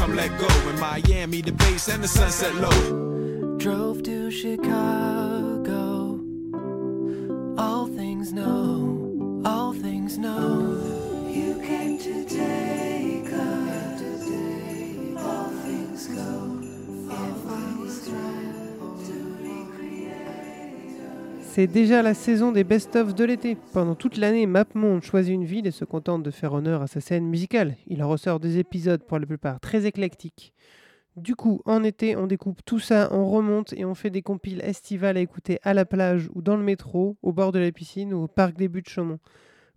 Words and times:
Come 0.00 0.16
let 0.16 0.30
go. 0.38 0.48
In 0.70 0.80
Miami, 0.80 1.42
the 1.42 1.52
base 1.52 1.88
and 1.88 2.02
the 2.02 2.08
sunset 2.08 2.54
low. 2.54 3.58
Drove 3.58 4.02
to 4.04 4.30
Chicago. 4.30 6.18
All 7.58 7.86
things 7.86 8.32
know, 8.32 9.42
all 9.44 9.74
things 9.74 10.16
know. 10.16 10.48
You 11.28 11.52
came 11.68 11.98
to 11.98 12.24
take 12.24 13.30
us. 13.30 14.00
All 15.28 15.50
things 15.64 16.06
go, 16.06 16.30
all 17.16 17.34
things 17.48 18.08
recreate. 18.08 18.59
C'est 21.52 21.66
déjà 21.66 22.00
la 22.00 22.14
saison 22.14 22.52
des 22.52 22.62
best-of 22.62 23.12
de 23.12 23.24
l'été. 23.24 23.56
Pendant 23.72 23.96
toute 23.96 24.18
l'année, 24.18 24.46
MapMonde 24.46 25.02
choisit 25.02 25.34
une 25.34 25.44
ville 25.44 25.66
et 25.66 25.72
se 25.72 25.84
contente 25.84 26.22
de 26.22 26.30
faire 26.30 26.52
honneur 26.52 26.80
à 26.80 26.86
sa 26.86 27.00
scène 27.00 27.26
musicale. 27.26 27.74
Il 27.88 28.04
en 28.04 28.08
ressort 28.08 28.38
des 28.38 28.58
épisodes 28.58 29.02
pour 29.02 29.18
la 29.18 29.26
plupart 29.26 29.58
très 29.58 29.84
éclectiques. 29.84 30.54
Du 31.16 31.34
coup, 31.34 31.60
en 31.64 31.82
été, 31.82 32.14
on 32.14 32.28
découpe 32.28 32.60
tout 32.64 32.78
ça, 32.78 33.08
on 33.10 33.28
remonte 33.28 33.72
et 33.72 33.84
on 33.84 33.96
fait 33.96 34.10
des 34.10 34.22
compiles 34.22 34.62
estivales 34.62 35.16
à 35.16 35.20
écouter 35.20 35.58
à 35.64 35.74
la 35.74 35.84
plage 35.84 36.30
ou 36.34 36.40
dans 36.40 36.56
le 36.56 36.62
métro, 36.62 37.16
au 37.20 37.32
bord 37.32 37.50
de 37.50 37.58
la 37.58 37.72
piscine 37.72 38.14
ou 38.14 38.22
au 38.22 38.28
parc 38.28 38.56
des 38.56 38.68
Buttes 38.68 38.88
Chaumont. 38.88 39.18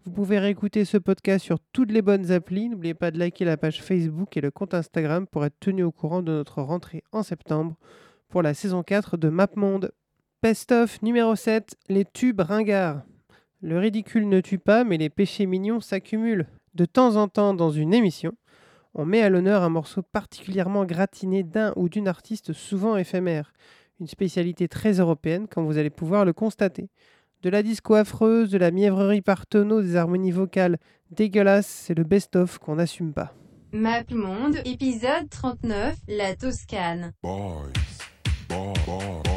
Vous 0.06 0.12
pouvez 0.12 0.38
réécouter 0.38 0.86
ce 0.86 1.00
podcast 1.00 1.44
sur 1.44 1.58
toutes 1.72 1.92
les 1.92 2.04
bonnes 2.04 2.32
applis. 2.32 2.70
N'oubliez 2.70 2.94
pas 2.94 3.10
de 3.10 3.18
liker 3.18 3.46
la 3.46 3.58
page 3.58 3.82
Facebook 3.82 4.38
et 4.38 4.42
le 4.42 4.52
compte 4.52 4.76
Instagram 4.76 5.26
pour 5.26 5.44
être 5.44 5.60
tenu 5.60 5.82
au 5.82 5.92
courant 5.92 6.22
de 6.22 6.34
notre 6.34 6.62
rentrée 6.62 7.04
en 7.12 7.24
septembre 7.24 7.76
pour 8.30 8.44
la 8.44 8.54
saison 8.54 8.84
4 8.84 9.18
de 9.18 9.30
MapMonde. 9.30 9.92
Best-of 10.44 11.02
numéro 11.02 11.38
7, 11.38 11.78
les 11.88 12.04
tubes 12.04 12.42
ringards. 12.42 13.02
Le 13.62 13.80
ridicule 13.80 14.28
ne 14.28 14.42
tue 14.42 14.58
pas, 14.58 14.84
mais 14.84 14.98
les 14.98 15.10
péchés 15.10 15.46
mignons 15.46 15.80
s'accumulent. 15.80 16.48
De 16.74 16.84
temps 16.84 17.16
en 17.16 17.30
temps, 17.30 17.54
dans 17.54 17.72
une 17.72 17.94
émission, 17.94 18.34
on 18.94 19.06
met 19.06 19.22
à 19.22 19.30
l'honneur 19.30 19.64
un 19.64 19.70
morceau 19.70 20.02
particulièrement 20.02 20.84
gratiné 20.84 21.44
d'un 21.44 21.72
ou 21.78 21.88
d'une 21.88 22.10
artiste 22.10 22.52
souvent 22.52 22.98
éphémère. 22.98 23.54
Une 24.02 24.08
spécialité 24.08 24.68
très 24.68 25.00
européenne, 25.00 25.48
comme 25.48 25.66
vous 25.66 25.78
allez 25.78 25.90
pouvoir 25.90 26.26
le 26.26 26.34
constater. 26.34 26.90
De 27.42 27.50
la 27.50 27.64
disco 27.64 27.94
affreuse, 27.94 28.52
de 28.52 28.58
la 28.58 28.72
mièvrerie 28.72 29.22
par 29.22 29.48
tonneau, 29.48 29.82
des 29.82 29.96
harmonies 29.96 30.32
vocales 30.32 30.78
dégueulasses, 31.10 31.68
c'est 31.68 31.96
le 31.96 32.04
best-of 32.04 32.58
qu'on 32.58 32.76
n'assume 32.76 33.14
pas. 33.14 33.34
MapMonde, 33.72 34.58
épisode 34.66 35.30
39, 35.30 35.96
la 36.10 36.36
Toscane. 36.36 37.14
Boys. 37.24 37.72
Boys 38.50 39.33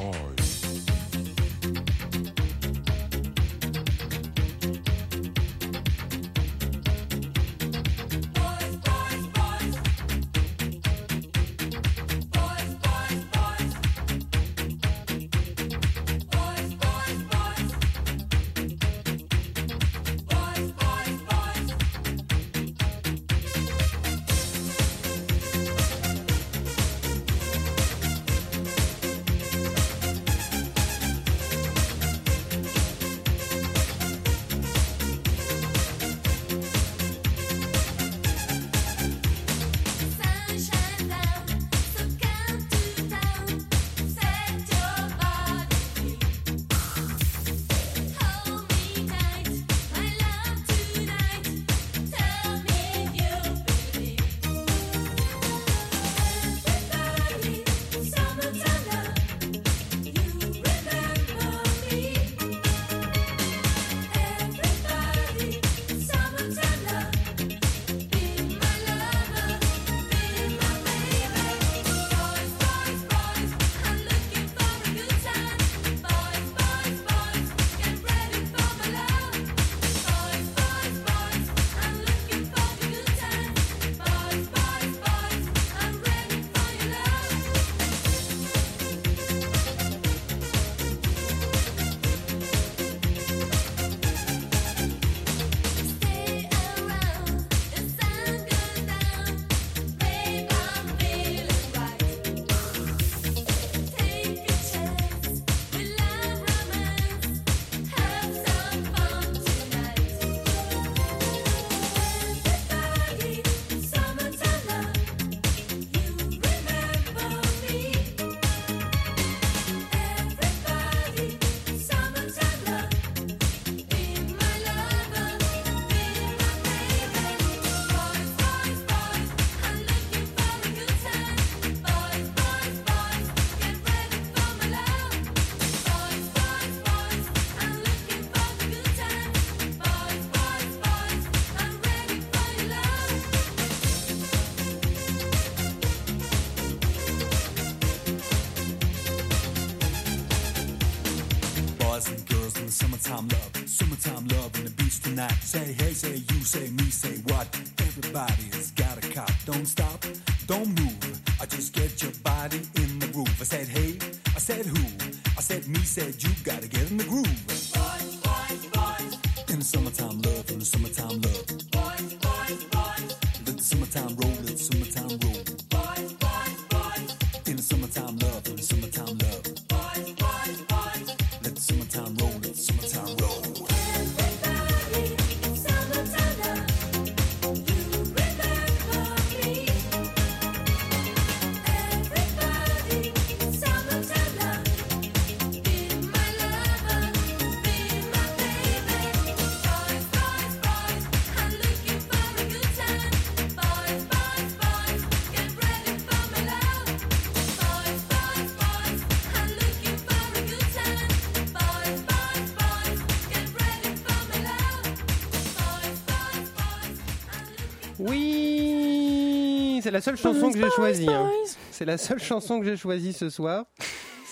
c'est 219.86 219.92
la 219.92 220.00
seule 220.00 220.16
chanson 220.16 220.50
que 220.50 220.58
j'ai 220.58 220.70
choisie. 220.70 221.06
hein. 221.08 221.30
C'est 221.70 221.84
la 221.84 221.96
seule 221.96 222.18
chanson 222.18 222.58
que 222.58 222.66
j'ai 222.66 222.76
choisie 222.76 223.12
ce 223.12 223.30
soir. 223.30 223.66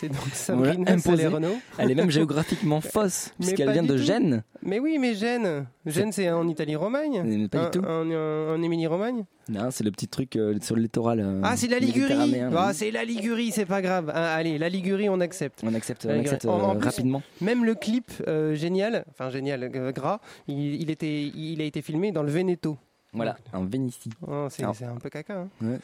C'est 0.01 0.09
donc 0.09 0.27
Sabrina 0.33 0.91
imposée. 0.91 1.23
Salerno. 1.23 1.51
Elle 1.79 1.93
est 1.93 1.95
même 1.95 2.11
géographiquement 2.11 2.81
fausse, 2.81 3.31
Mais 3.39 3.47
puisqu'elle 3.47 3.67
pas 3.67 3.73
vient 3.75 3.83
du 3.83 3.89
de 3.91 3.97
tout. 3.97 4.03
Gênes. 4.03 4.43
Mais 4.63 4.81
oui, 4.81 4.99
mais 4.99 5.15
Gênes. 5.15 5.67
Gênes, 5.87 6.11
c'est 6.11 6.29
en 6.33 6.49
Italie-Romagne 6.49 7.23
Mais 7.25 7.47
pas 7.47 7.59
du 7.59 7.65
Un- 7.67 7.71
tout. 7.71 7.79
En, 7.87 8.11
en- 8.11 8.55
en 8.57 8.63
Émilie-Romagne 8.63 9.25
Non, 9.49 9.69
c'est 9.71 9.85
le 9.85 9.93
petit 9.93 10.09
truc 10.09 10.35
euh, 10.35 10.59
sur 10.61 10.75
le 10.75 10.83
littoral. 10.83 11.21
euh, 11.21 11.41
Ah, 11.45 11.57
c'est 11.57 11.69
la 11.69 11.79
Ligurie 11.79 12.17
méditerranéen. 12.17 12.51
Ah, 12.57 12.73
c'est 12.75 12.91
la 12.91 13.05
Ligurie, 13.05 13.53
c'est 13.53 13.67
pas 13.67 13.81
grave. 13.83 14.11
Ah, 14.13 14.35
allez, 14.35 14.59
la 14.59 14.69
Ligurie, 14.69 15.09
on 15.09 15.21
accepte. 15.21 15.61
On 15.65 15.73
accepte, 15.75 16.05
La 16.07 16.15
on 16.15 16.17
Ligurie. 16.17 16.35
accepte 16.35 16.53
En- 16.53 16.61
en 16.71 16.75
euh, 16.75 16.79
plus, 16.79 16.87
rapidement. 16.89 17.23
Même 17.41 17.65
le 17.65 17.77
clip, 17.77 18.11
euh, 18.27 18.57
génial, 18.57 19.05
enfin 19.13 19.31
génial, 19.31 19.71
euh, 19.73 19.93
gras, 19.93 20.19
il, 20.49 20.75
il 20.83 20.91
était, 20.91 21.23
il 21.23 21.61
a 21.63 21.65
été 21.65 21.83
filmé 21.83 22.11
dans 22.11 22.25
le 22.25 22.33
Veneto. 22.33 22.77
Voilà, 23.15 23.37
en 23.53 23.65
Vénétie. 23.65 24.11
Oh, 24.27 24.49
c'est 24.51 24.63
Alors- 24.63 24.75
c'est 24.75 24.85
un 24.85 24.97
peu 24.97 25.09
caca. 25.09 25.41
hein. 25.43 25.49
Ouais, 25.63 25.79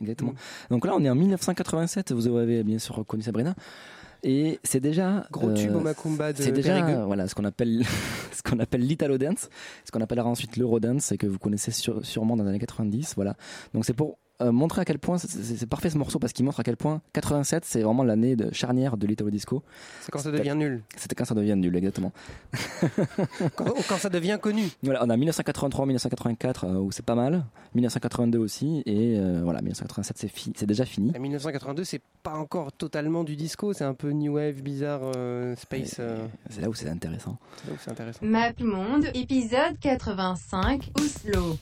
exactement. 0.00 0.34
Donc 0.70 0.84
là, 0.86 0.92
on 0.94 1.02
est 1.04 1.10
en 1.10 1.14
1987. 1.14 2.12
Vous 2.12 2.26
avez 2.36 2.62
bien 2.62 2.78
sûr 2.78 2.94
reconnu 2.96 3.22
Sabrina. 3.22 3.54
Et 4.22 4.58
c'est 4.64 4.80
déjà. 4.80 5.26
Gros 5.30 5.50
euh, 5.50 5.54
tube 5.54 5.74
au 5.76 5.80
Macumba 5.80 6.32
de 6.32 6.42
C'est 6.42 6.50
déjà 6.52 6.84
euh, 6.86 7.04
voilà, 7.04 7.28
ce 7.28 7.34
qu'on 7.34 7.44
appelle, 7.44 7.82
ce 8.32 8.42
qu'on 8.42 8.58
appelle 8.58 8.80
l'Italo 8.80 9.18
Dance, 9.18 9.48
ce 9.84 9.90
qu'on 9.92 10.00
appellera 10.00 10.28
ensuite 10.28 10.56
l'Eurodance 10.56 11.12
et 11.12 11.18
que 11.18 11.26
vous 11.26 11.38
connaissez 11.38 11.70
sur- 11.70 12.04
sûrement 12.04 12.36
dans 12.36 12.42
les 12.44 12.50
années 12.50 12.58
90. 12.58 13.14
Voilà. 13.16 13.36
Donc 13.74 13.84
c'est 13.84 13.92
pour 13.94 14.18
euh, 14.42 14.52
montrer 14.52 14.82
à 14.82 14.84
quel 14.84 14.98
point, 14.98 15.18
c'est- 15.18 15.28
c'est 15.28 15.56
c'est 15.56 15.66
parfait 15.66 15.90
ce 15.90 15.96
morceau 15.98 16.18
parce 16.18 16.32
qu'il 16.32 16.44
montre 16.44 16.60
à 16.60 16.62
quel 16.62 16.76
point 16.76 17.00
87 17.14 17.64
c'est 17.64 17.82
vraiment 17.82 18.02
l'année 18.04 18.36
de 18.36 18.52
charnière 18.52 18.96
de 18.96 19.06
l'Italo 19.06 19.30
Disco. 19.30 19.62
C'est 20.02 20.10
quand 20.10 20.18
ça 20.18 20.30
devient 20.30 20.54
nul. 20.56 20.82
C'était 20.96 21.14
quand 21.14 21.24
ça 21.24 21.34
devient 21.34 21.54
nul, 21.56 21.74
exactement. 21.76 22.12
Quand, 23.56 23.64
quand 23.88 23.96
ça 23.96 24.08
devient 24.08 24.38
connu. 24.40 24.64
Voilà, 24.82 25.04
on 25.04 25.10
a 25.10 25.16
1983, 25.16 25.86
1984 25.86 26.64
euh, 26.64 26.74
où 26.78 26.90
c'est 26.92 27.04
pas 27.04 27.14
mal, 27.14 27.44
1982 27.74 28.38
aussi 28.38 28.82
et 28.86 29.16
euh, 29.18 29.40
voilà, 29.44 29.60
1987 29.60 30.16
c'est 30.18 30.28
fi- 30.28 30.52
c'est 30.56 30.66
déjà 30.66 30.84
fini. 30.84 31.12
En 31.16 31.20
1982, 31.20 31.84
c'est 31.84 32.00
pas 32.22 32.34
encore 32.34 32.72
totalement 32.72 33.24
du 33.24 33.36
disco, 33.36 33.72
c'est 33.72 33.84
un 33.84 33.94
peu 33.94 34.10
new 34.10 34.34
wave, 34.34 34.62
bizarre, 34.62 35.00
euh, 35.16 35.54
space. 35.56 35.96
euh, 36.00 36.26
C'est 36.50 36.60
là 36.60 36.68
où 36.68 36.74
c'est 36.74 36.88
intéressant. 36.88 37.36
c'est 37.62 37.68
là 37.68 37.74
où 37.74 37.78
c'est 37.82 37.90
intéressant. 37.90 38.20
Map 38.22 38.52
Monde, 38.60 39.06
épisode 39.14 39.78
85, 39.80 40.90
Oslo. 40.98 41.56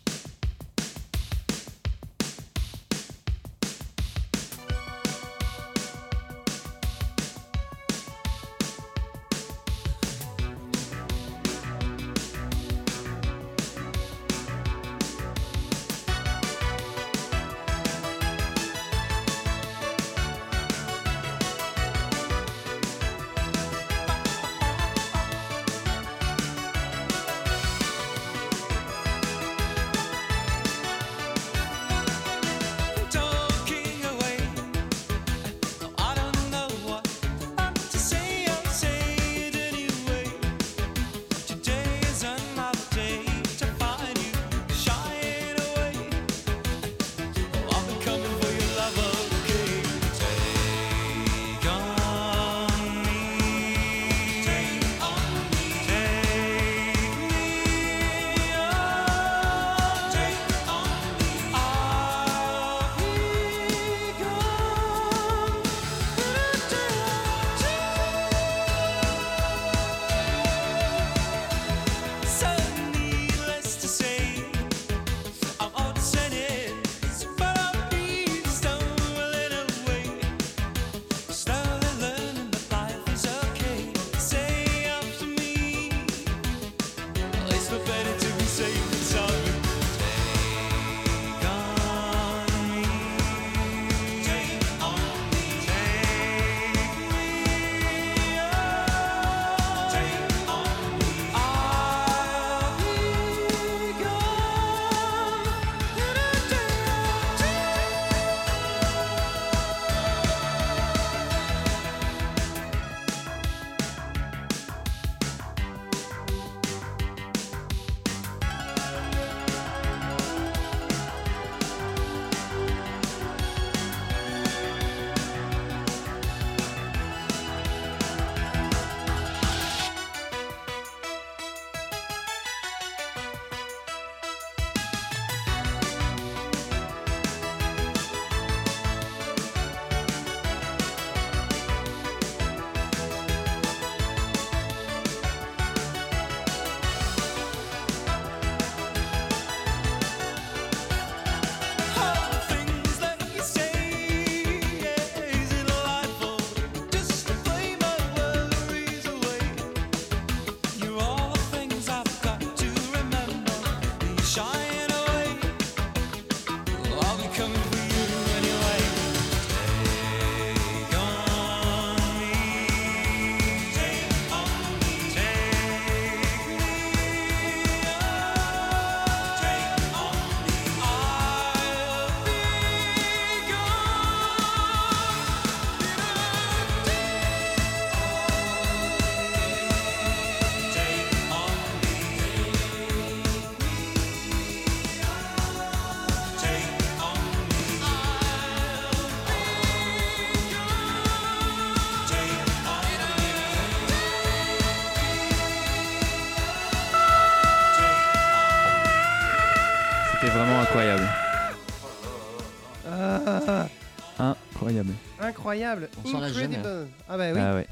Incroyable. 215.44 215.88
On 216.06 216.22
Incredible. 216.22 216.62
Ah 217.06 217.18
bah 217.18 217.32
oui. 217.32 217.38
Ah 217.38 217.54
ouais. 217.54 217.66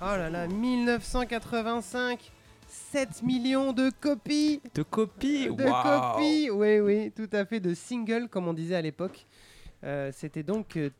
Oh 0.00 0.04
là 0.16 0.30
là, 0.30 0.46
1985. 0.46 2.30
7 2.92 3.22
millions 3.22 3.72
de 3.72 3.90
copies 3.90 4.60
De 4.74 4.82
copies 4.82 5.46
de 5.46 5.64
copies, 5.64 6.50
oui, 6.50 6.78
oui, 6.80 7.10
tout 7.10 7.28
à 7.32 7.46
fait, 7.46 7.60
de 7.60 7.72
singles, 7.74 8.28
comme 8.28 8.46
on 8.46 8.52
disait 8.52 8.76
à 8.76 8.82
l'époque. 8.82 9.26
Euh, 9.84 10.10
C'était 10.14 10.42
donc 10.42 10.76
euh, 10.76 10.90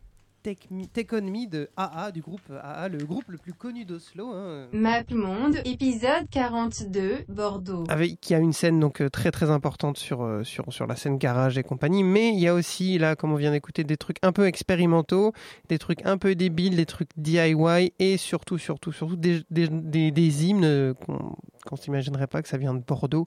Take, 0.49 0.69
Me- 0.71 0.87
Take 0.87 1.15
On 1.15 1.21
Me 1.21 1.47
de 1.47 1.69
AA, 1.77 2.11
du 2.11 2.23
groupe 2.23 2.41
AA, 2.63 2.89
le 2.89 2.97
groupe 3.05 3.25
le 3.29 3.37
plus 3.37 3.53
connu 3.53 3.85
d'Oslo. 3.85 4.31
hein. 4.33 4.67
MapMonde, 4.73 5.57
épisode 5.67 6.27
42, 6.31 7.25
Bordeaux. 7.29 7.85
Avec, 7.91 8.19
qui 8.23 8.35
a 8.35 8.39
une 8.39 8.55
scène 8.55 8.81
donc 8.81 9.03
euh, 9.03 9.11
très 9.11 9.31
très 9.31 9.51
importante 9.51 9.99
sur, 9.99 10.23
euh, 10.23 10.45
sur, 10.45 10.73
sur 10.73 10.87
la 10.87 10.97
scène 10.97 11.19
garage 11.19 11.59
et 11.59 11.63
compagnie, 11.63 12.03
mais 12.03 12.31
il 12.31 12.41
y 12.41 12.49
a 12.49 12.55
aussi, 12.55 12.97
là, 12.97 13.15
comme 13.15 13.31
on 13.33 13.37
vient 13.37 13.51
d'écouter, 13.51 13.85
des 13.85 13.99
trucs 13.99 14.17
un 14.23 14.33
peu 14.33 14.47
expérimentaux, 14.47 15.35
des 15.69 15.79
trucs 15.79 16.07
un 16.07 16.17
peu 16.17 16.35
débiles, 16.35 16.77
des 16.77 16.87
trucs 16.87 17.11
DIY, 17.19 17.93
et 17.99 18.17
surtout, 18.17 18.57
surtout, 18.57 18.91
surtout 18.93 19.17
des, 19.17 19.43
des, 19.51 19.69
des, 19.69 20.11
des 20.11 20.47
hymnes 20.47 20.95
qu'on 21.05 21.37
qu'on 21.67 21.77
s'imaginerait 21.77 22.27
pas 22.29 22.41
que 22.41 22.49
ça 22.49 22.57
vient 22.57 22.73
de 22.73 22.83
Bordeaux, 22.83 23.27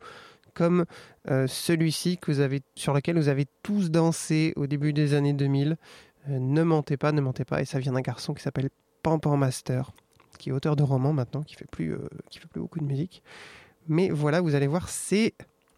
comme 0.55 0.85
euh, 1.29 1.45
celui-ci 1.47 2.17
que 2.17 2.31
vous 2.31 2.39
avez, 2.39 2.61
sur 2.75 2.93
lequel 2.93 3.17
vous 3.19 3.29
avez 3.29 3.45
tous 3.61 3.91
dansé 3.91 4.53
au 4.55 4.65
début 4.65 4.91
des 4.93 5.13
années 5.13 5.33
2000. 5.33 5.77
Euh, 6.29 6.39
ne 6.39 6.63
mentez 6.63 6.97
pas, 6.97 7.11
ne 7.11 7.21
mentez 7.21 7.45
pas, 7.45 7.61
et 7.61 7.65
ça 7.65 7.79
vient 7.79 7.93
d'un 7.93 8.01
garçon 8.01 8.33
qui 8.33 8.43
s'appelle 8.43 8.69
Pampan 9.03 9.37
Master, 9.37 9.91
qui 10.37 10.49
est 10.49 10.51
auteur 10.51 10.75
de 10.75 10.83
romans 10.83 11.13
maintenant, 11.13 11.43
qui 11.43 11.55
fait 11.55 11.69
plus, 11.69 11.93
euh, 11.93 12.07
qui 12.29 12.39
fait 12.39 12.47
plus 12.47 12.61
beaucoup 12.61 12.79
de 12.79 12.85
musique. 12.85 13.23
Mais 13.87 14.09
voilà, 14.09 14.41
vous 14.41 14.55
allez 14.55 14.67
voir, 14.67 14.89
c'est 14.89 15.33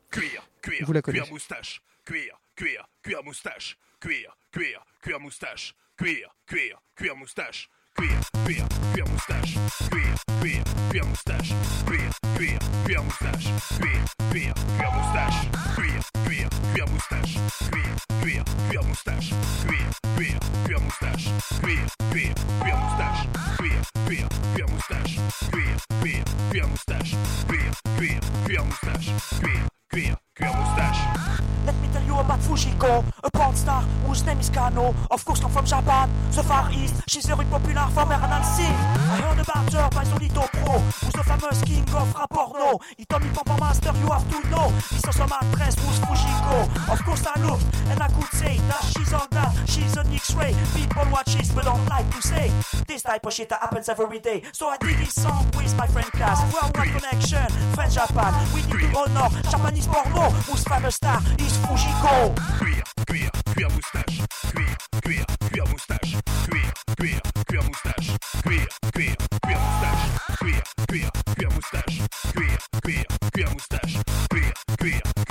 Cuir, 0.09 0.47
cuir, 0.61 0.85
Vous 0.85 0.93
la 0.93 1.01
cuir 1.01 1.25
moustache. 1.31 1.81
Cuir, 2.05 2.39
cuir, 2.55 2.87
cuir 3.01 3.23
moustache. 3.23 3.77
Cuir, 3.99 4.37
cuir, 4.51 4.85
cuir 5.01 5.19
moustache. 5.19 5.75
Cuir, 5.97 6.35
cuir, 6.45 6.81
cuir 6.95 7.15
moustache. 7.15 7.69
Cuir, 7.95 8.09
cuir, 8.45 8.65
cuir 8.91 9.05
moustache. 9.07 9.59
Cuir, 9.89 10.15
cuir, 10.39 10.63
cuir 10.89 11.03
moustache. 11.03 11.55
Cuir, 11.85 12.09
cuir, 12.35 12.59
cuir 12.85 12.99
moustache. 12.99 13.53
Cuir, 13.77 14.01
cuir, 14.29 14.53
cuir 14.73 14.91
moustache. 14.91 15.49
Cuir, 15.75 15.99
cuir, 16.23 16.49
cuir 16.71 16.87
moustache. 16.87 17.39
Cuir, 17.59 17.95
cuir, 18.23 18.43
cuir 18.67 18.81
moustache. 18.81 19.35
Cuir, 19.61 19.89
cuir, 20.15 20.39
cuir 20.65 20.79
moustache. 20.79 21.29
Cuir, 21.61 21.85
cuir, 22.11 22.35
cuir 22.59 22.75
moustache. 22.75 23.29
Cuir, 23.57 23.81
cuir, 24.07 24.27
cuir 24.53 24.67
moustache. 24.67 25.19
Cuir, 25.51 25.77
cuir, 26.01 26.23
cuir 26.49 26.65
moustache. 26.65 27.17
Cuir, 27.47 27.71
cuir, 27.97 28.19
cuir 28.45 28.61
moustache. 28.63 29.13
Cuir, 29.39 29.67
cuir, 29.91 30.15
Let 30.39 31.75
me 31.79 31.87
tell 31.93 32.03
you 32.03 32.17
about 32.17 32.39
Fujiko, 32.39 33.05
a 33.23 33.29
porn 33.29 33.55
star 33.55 33.83
whose 34.07 34.25
name 34.25 34.39
is 34.39 34.49
Kano. 34.49 34.95
Of 35.11 35.23
course, 35.25 35.39
come 35.39 35.51
from 35.51 35.65
Japan, 35.65 36.09
the 36.31 36.41
Far 36.41 36.71
East. 36.71 37.03
She's 37.07 37.27
very 37.27 37.45
popular 37.45 37.87
from 37.93 38.09
her 38.09 38.15
anal 38.15 38.41
scene. 38.41 38.73
I 38.73 39.21
heard 39.21 39.39
about 39.39 39.71
her 39.71 39.89
by 39.91 40.03
Solito 40.03 40.47
Pro, 40.51 40.79
who's 40.79 41.13
the 41.13 41.23
famous 41.23 41.61
king 41.61 41.83
of 41.93 42.15
rap 42.15 42.31
porno. 42.31 42.79
He 42.97 43.05
told 43.05 43.21
me, 43.21 43.29
Papa 43.29 43.57
Master, 43.59 43.93
you 44.01 44.07
have 44.09 44.27
to 44.31 44.49
know. 44.49 44.73
He's 44.89 45.05
also 45.05 45.27
my 45.27 45.37
actress 45.39 45.75
who's 45.75 45.99
Fujiko. 45.99 46.91
Of 46.91 47.05
course, 47.05 47.27
I 47.27 47.39
looked 47.45 47.65
and 47.89 48.01
I 48.01 48.07
could 48.07 48.33
say 48.33 48.57
that 48.57 48.81
she's 48.97 49.13
all 49.13 49.27
that. 49.29 49.69
She's 49.69 49.95
an 49.97 50.11
X-ray. 50.11 50.55
People 50.73 51.05
watch 51.11 51.35
this 51.35 51.51
but 51.51 51.65
don't 51.65 51.85
like 51.85 52.09
to 52.09 52.21
say 52.23 52.51
this 52.87 53.03
type 53.03 53.23
of 53.25 53.33
shit 53.33 53.49
that 53.49 53.61
happens 53.61 53.87
every 53.87 54.19
day. 54.19 54.41
So 54.51 54.67
I 54.67 54.77
did 54.77 54.97
this 54.97 55.13
song 55.13 55.45
with 55.55 55.77
my 55.77 55.85
friend 55.85 56.11
Cass. 56.13 56.41
Worldwide 56.51 56.89
connection, 56.89 57.47
French 57.75 57.93
Japan. 57.93 58.33
We 58.53 58.61
need 58.61 58.91
to 58.91 58.97
honor 58.97 59.29
Japanese 59.49 59.87
porno, 59.87 60.22
whose 60.31 60.63
famous 60.63 60.95
star 60.95 61.19
is 61.39 61.53
Fujiko. 61.63 62.35
Cuir, 62.59 62.83
cuir, 63.07 63.31
cuir 63.53 63.69
moustache. 63.69 64.23
Cuir, 64.53 64.77
cuir, 65.03 65.25
cuir 65.51 65.65
moustache. 65.69 66.17
Cuir, 66.49 66.73
cuir, 66.97 67.21
cuir 67.47 67.63
moustache. 67.63 68.17
Cuir, 68.43 68.67
cuir, 68.93 69.15
cuir 69.43 69.57
moustache. 69.57 70.09
Cuir, 70.39 70.63
cuir, 70.87 71.09
cuir 71.33 71.49
moustache. 71.49 72.07
Cuir, 72.33 72.59
cuir, 72.83 73.05
cuir 73.31 73.49
moustache. 73.49 73.99
Cuir, 74.29 74.53
cuir, 74.63 74.83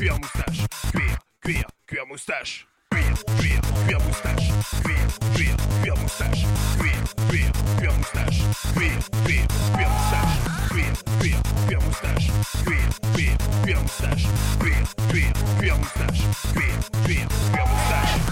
cuir 0.03 0.19
moustache. 0.19 0.67
Cuir, 0.93 1.13
cuir, 1.43 1.67
cuir 1.89 2.07
moustache. 2.09 2.67
Cuir, 2.93 3.17
cuir, 3.17 3.17
cuir 3.17 3.17
moustache. 3.17 3.17
Cuir, 3.17 3.17
cuir, 3.37 3.61
cuir 3.87 3.99
moustache. 4.01 4.55
Cuir, 4.83 5.07
cuir, 5.35 5.57
cuir 5.83 5.97
moustache. 5.97 6.47
Cuir, 6.79 6.99
cuir, 7.29 7.53
cuir 7.79 7.93
moustache. 7.93 8.45
Cuir, 8.77 9.01
cuir, 9.25 9.53
cuir 9.77 9.89
moustache. 9.89 10.13
Cuir, 10.15 10.32
Pia, 11.23 11.39
pia, 11.69 11.79
pia, 17.07 18.32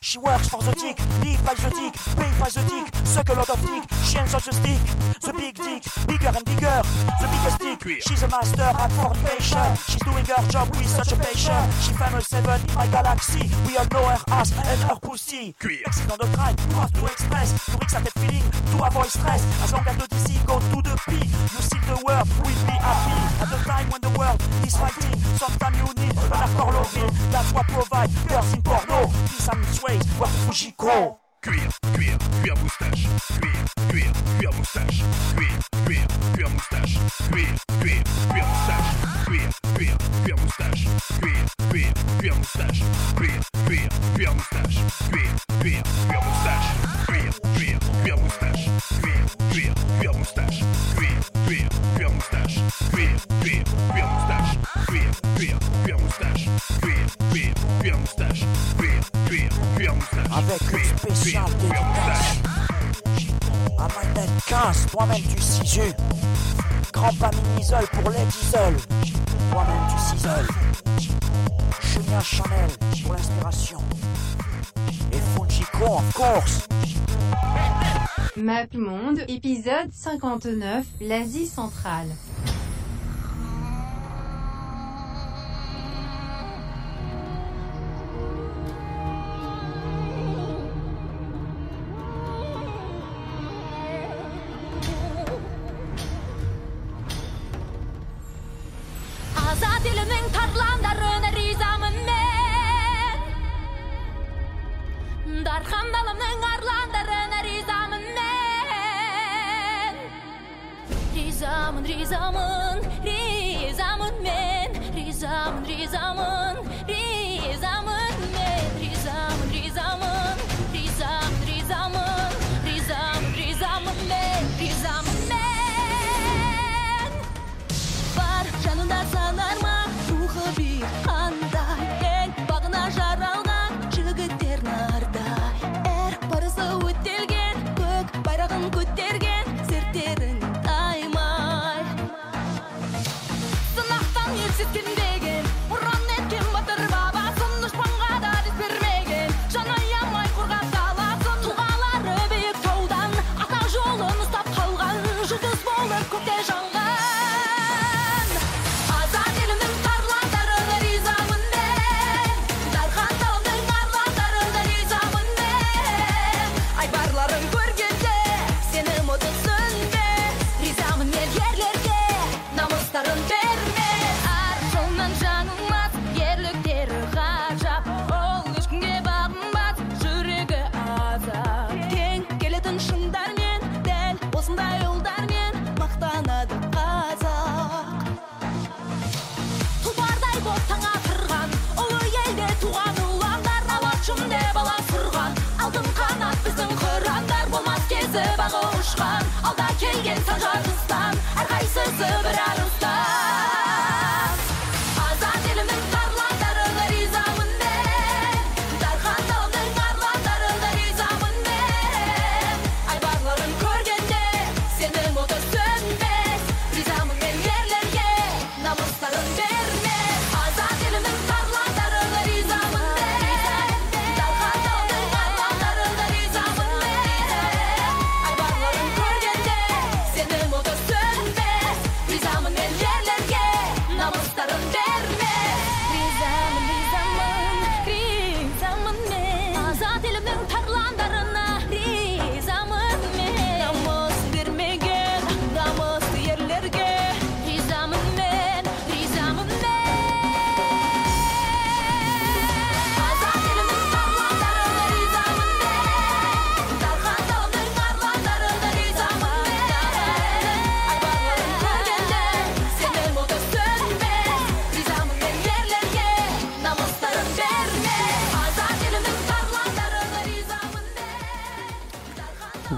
She 0.00 0.18
works 0.18 0.48
for 0.48 0.60
the 0.62 0.72
dick, 0.72 0.98
live 1.22 1.44
by 1.46 1.54
the 1.54 1.70
dick, 1.70 1.94
pay 2.16 2.30
by 2.40 2.48
the 2.50 2.64
dick, 2.68 3.06
suck 3.06 3.28
a 3.28 3.34
lot 3.34 3.48
of 3.48 3.60
dick, 3.60 3.84
she 4.04 4.18
ends 4.18 4.34
on 4.34 4.40
the 4.44 4.52
stick. 4.52 4.82
The 5.20 5.32
big 5.32 5.54
dick, 5.54 5.82
bigger 6.08 6.32
and 6.34 6.44
bigger, 6.44 6.82
the 7.20 7.28
biggest 7.30 7.58
She's 7.84 8.22
a 8.22 8.28
master 8.28 8.62
at 8.62 8.88
fornication. 8.92 9.76
She's 9.76 10.00
doing 10.00 10.24
her 10.24 10.48
job 10.48 10.74
with 10.74 10.88
such 10.88 11.12
a 11.12 11.16
passion. 11.16 11.60
She 11.84 11.92
famous 11.92 12.26
seven 12.28 12.58
in 12.66 12.74
my 12.74 12.86
galaxy. 12.86 13.50
We 13.66 13.76
all 13.76 13.84
know 13.92 14.08
her 14.08 14.24
ass 14.28 14.52
and 14.56 14.80
her 14.88 14.96
pussy. 15.02 15.54
Accident 15.84 16.20
de 16.20 16.26
crime, 16.32 16.56
you 16.70 16.76
have 16.76 16.92
to 16.92 17.04
express. 17.04 17.52
To 17.66 17.72
reach 17.72 17.92
that 17.92 18.08
feeling, 18.16 18.46
to 18.72 18.84
avoid 18.84 19.08
stress. 19.08 19.44
As 19.62 19.72
long 19.72 19.84
as 19.86 19.96
the 19.98 20.08
DC 20.08 20.46
go 20.46 20.58
to 20.58 20.78
the 20.80 20.96
P, 21.08 21.16
you 21.28 21.60
see 21.60 21.80
the 21.84 22.00
world 22.06 22.28
will 22.40 22.64
be 22.64 22.76
happy. 22.80 23.20
At 23.44 23.50
the 23.52 23.60
time 23.68 23.90
when 23.90 24.00
the 24.00 24.12
world 24.18 24.40
is 24.64 24.76
fighting, 24.76 25.20
sometimes 25.36 25.76
you 25.76 25.88
need 26.00 26.16
an 26.16 26.30
hardcore 26.32 26.72
loving. 26.72 27.12
That's 27.30 27.52
what 27.52 27.68
provide 27.68 28.10
girls 28.28 28.54
in 28.54 28.62
porno. 28.62 29.12
Peace 29.28 29.48
and 29.52 29.60
ways, 29.84 30.06
what 30.16 30.30
Fujiko? 30.48 31.23
Cuir, 31.44 31.68
cuir, 31.92 32.16
cuir 32.40 32.54
moustache. 32.56 33.08
Cuir, 33.38 33.64
cuir, 33.90 34.12
cuir 34.38 34.50
moustache. 34.54 35.04
Cuir, 35.36 35.58
cuir, 35.84 36.06
cuir 36.32 36.48
moustache. 36.48 36.98
Cuir, 37.30 37.54
cuir, 37.80 38.02
cuir 38.30 38.44
moustache. 38.44 38.96
Cuir, 39.26 39.48
cuir, 39.76 39.96
cuir 40.24 40.36
moustache. 40.36 40.88
Cuir, 41.20 41.44
cuir, 41.68 41.92
cuir 42.18 42.34
moustache. 42.34 42.84
Cuir, 43.14 43.40
cuir, 43.66 43.88
cuir 44.14 44.30
moustache. 44.30 44.80
Cuir, 45.10 45.30
cuir, 45.60 45.82
cuir 46.06 46.20
moustache. 46.24 46.70
Cuir, 47.06 47.32
cuir, 47.54 47.63
cuir 48.04 48.16
moustache. 48.18 48.70
Cuir, 49.00 49.24
cuir, 49.50 49.74
cuir 49.98 50.12
moustache. 50.12 50.64
Cuir, 50.96 51.18
cuir, 51.46 51.68
cuir 51.96 52.10
moustache. 52.10 52.60
Cuir, 52.90 53.16
cuir, 53.40 53.64
cuir 53.92 54.04
moustache. 54.04 54.58
Cuir, 54.86 55.10
cuir, 55.34 55.56
cuir 55.82 55.96
moustache. 55.98 56.50
Cuir, 56.80 57.06
cuir, 57.30 57.54
cuir 57.80 57.96
moustache. 57.96 58.46
Cuir, 58.78 59.00
cuir, 59.26 59.48
cuir 59.76 59.94
moustache. 59.94 60.30
Avec 60.36 60.62
une 60.72 60.98
spéciale 60.98 61.50
dédicace 61.60 62.36
à 63.78 63.88
Minded 63.88 64.30
15, 64.46 64.86
toi-même 64.90 65.22
du 65.22 65.40
ciseau. 65.40 65.82
Grand 66.92 67.12
pas 67.18 67.30
mini-isole 67.30 67.86
pour 67.88 68.10
les 68.10 68.24
diesel. 68.26 68.76
Toi-même 69.50 69.86
du 69.88 69.98
ciseau. 69.98 70.28
Julien 71.82 72.20
Chanel 72.20 72.70
pour 73.02 73.14
l'inspiration. 73.14 73.78
Et 75.12 75.20
Fujiko 75.34 75.96
of 75.96 76.12
course. 76.12 76.68
MapMonde, 78.36 79.20
épisode 79.28 79.92
59, 79.92 80.84
l'Asie 81.00 81.46
centrale. 81.46 82.08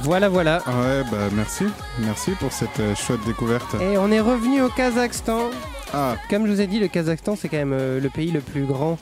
Voilà, 0.07 0.29
voilà. 0.29 0.59
Ouais, 0.69 1.03
bah 1.11 1.29
merci. 1.35 1.65
Merci 2.01 2.31
pour 2.39 2.53
cette 2.53 2.79
euh, 2.79 2.95
chouette 2.95 3.19
découverte. 3.27 3.75
Et 3.81 3.99
on 3.99 4.11
est 4.13 4.21
revenu 4.21 4.63
au 4.63 4.69
Kazakhstan. 4.69 5.51
Ah. 5.93 6.15
Comme 6.31 6.47
je 6.47 6.53
vous 6.53 6.61
ai 6.61 6.69
dit, 6.69 6.79
le 6.79 6.87
Kazakhstan, 6.87 7.35
c'est 7.35 7.49
quand 7.49 7.57
même 7.57 7.73
euh, 7.73 8.01
le 8.01 8.09
pays 8.09 8.31
le 8.31 8.41
plus 8.41 8.65
grand 8.67 8.99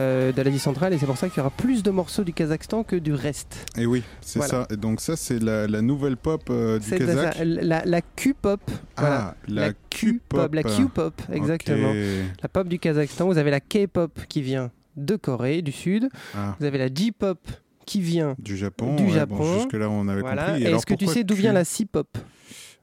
euh, 0.00 0.32
de 0.32 0.40
l'Asie 0.42 0.58
centrale 0.58 0.94
et 0.94 0.98
c'est 0.98 1.04
pour 1.04 1.18
ça 1.18 1.28
qu'il 1.28 1.38
y 1.38 1.40
aura 1.40 1.50
plus 1.50 1.82
de 1.82 1.90
morceaux 1.90 2.24
du 2.24 2.32
Kazakhstan 2.32 2.84
que 2.84 2.96
du 2.96 3.12
reste. 3.12 3.66
Et 3.76 3.84
oui, 3.84 4.02
c'est 4.22 4.38
Voilà. 4.38 4.64
ça. 4.64 4.66
Et 4.72 4.76
donc 4.78 5.00
ça, 5.02 5.14
c'est 5.16 5.42
la, 5.42 5.66
la 5.66 5.82
nouvelle 5.82 6.16
pop 6.16 6.42
euh, 6.48 6.78
du 6.78 6.86
C'est 6.88 6.98
Kazakh. 7.00 7.34
ça, 7.36 7.44
la, 7.44 7.82
la 7.84 8.00
Q-pop. 8.00 8.60
Ah, 8.96 9.00
voilà. 9.00 9.34
la 9.48 9.72
Q-pop. 9.90 10.54
La 10.54 10.62
Q-pop, 10.62 11.20
exactement. 11.32 11.92
La 12.42 12.48
pop 12.48 12.66
du 12.66 12.78
Kazakhstan. 12.78 13.26
Vous 13.26 13.36
avez 13.38 13.50
la 13.50 13.60
K-pop 13.60 14.18
qui 14.28 14.40
vient 14.40 14.70
de 14.96 15.16
Corée 15.16 15.60
du 15.60 15.72
Sud. 15.72 16.08
Ah. 16.34 16.56
Vous 16.58 16.64
avez 16.64 16.78
la 16.78 16.88
J-pop 16.88 17.38
qui 17.86 18.00
vient 18.02 18.34
Du 18.38 18.56
Japon. 18.56 18.96
du 18.96 19.04
ouais, 19.04 19.10
Japon. 19.10 19.36
Bon, 19.38 19.54
Jusque-là, 19.54 19.88
on 19.88 20.06
avait 20.08 20.20
Voilà. 20.20 20.46
compris. 20.52 20.64
Est-ce 20.64 20.84
que 20.86 20.94
tu 20.94 21.06
sais 21.06 21.24
d'où 21.24 21.34
vient 21.34 21.52
la 21.52 21.64
C-pop 21.64 22.18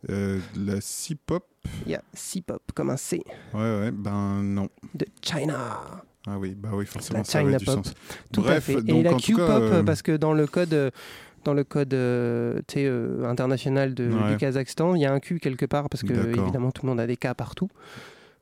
Euh, 0.10 0.39
La 0.58 0.82
C-pop 0.82 1.46
Il 1.86 1.92
y 1.92 1.96
a 1.96 2.02
C-pop 2.13 2.62
comme 2.74 2.89
un 2.89 2.98
C. 2.98 3.22
Ouais, 3.54 3.60
ouais, 3.80 3.92
ben 3.92 4.42
non. 4.44 4.70
De 4.96 5.06
China. 5.22 5.80
Ah 6.26 6.39
oui, 6.39 6.56
bah 6.58 6.70
oui, 6.74 6.86
forcément, 6.86 7.20
La 7.20 7.24
ça 7.26 7.39
avait 7.39 7.48
China 7.50 7.58
du 7.60 7.66
pop. 7.66 7.76
sens. 7.86 7.94
Tout 8.32 8.42
Bref, 8.42 8.58
à 8.58 8.62
fait. 8.62 8.82
donc 8.82 9.00
et 9.00 9.04
la 9.04 9.13
Q-pop, 9.13 9.50
euh, 9.50 9.84
parce 9.84 10.02
que 10.02 10.13
dans 10.16 10.34
le 10.34 10.48
code, 10.48 10.92
dans 11.44 11.54
le 11.54 11.63
code 11.66 11.94
euh, 11.94 12.62
international 13.26 13.94
de, 13.94 14.10
Ouais. 14.10 14.32
du 14.32 14.38
Kazakhstan, 14.38 14.96
il 14.96 15.02
y 15.02 15.06
a 15.06 15.12
un 15.13 15.20
Q 15.20 15.39
quelque 15.39 15.66
part, 15.66 15.89
parce 15.89 16.04
que 16.04 16.13
évidemment 16.13 16.72
tout 16.72 16.86
le 16.86 16.89
monde 16.89 17.00
a 17.02 17.08
des 17.08 17.18
K 17.18 17.34
partout. 17.34 17.70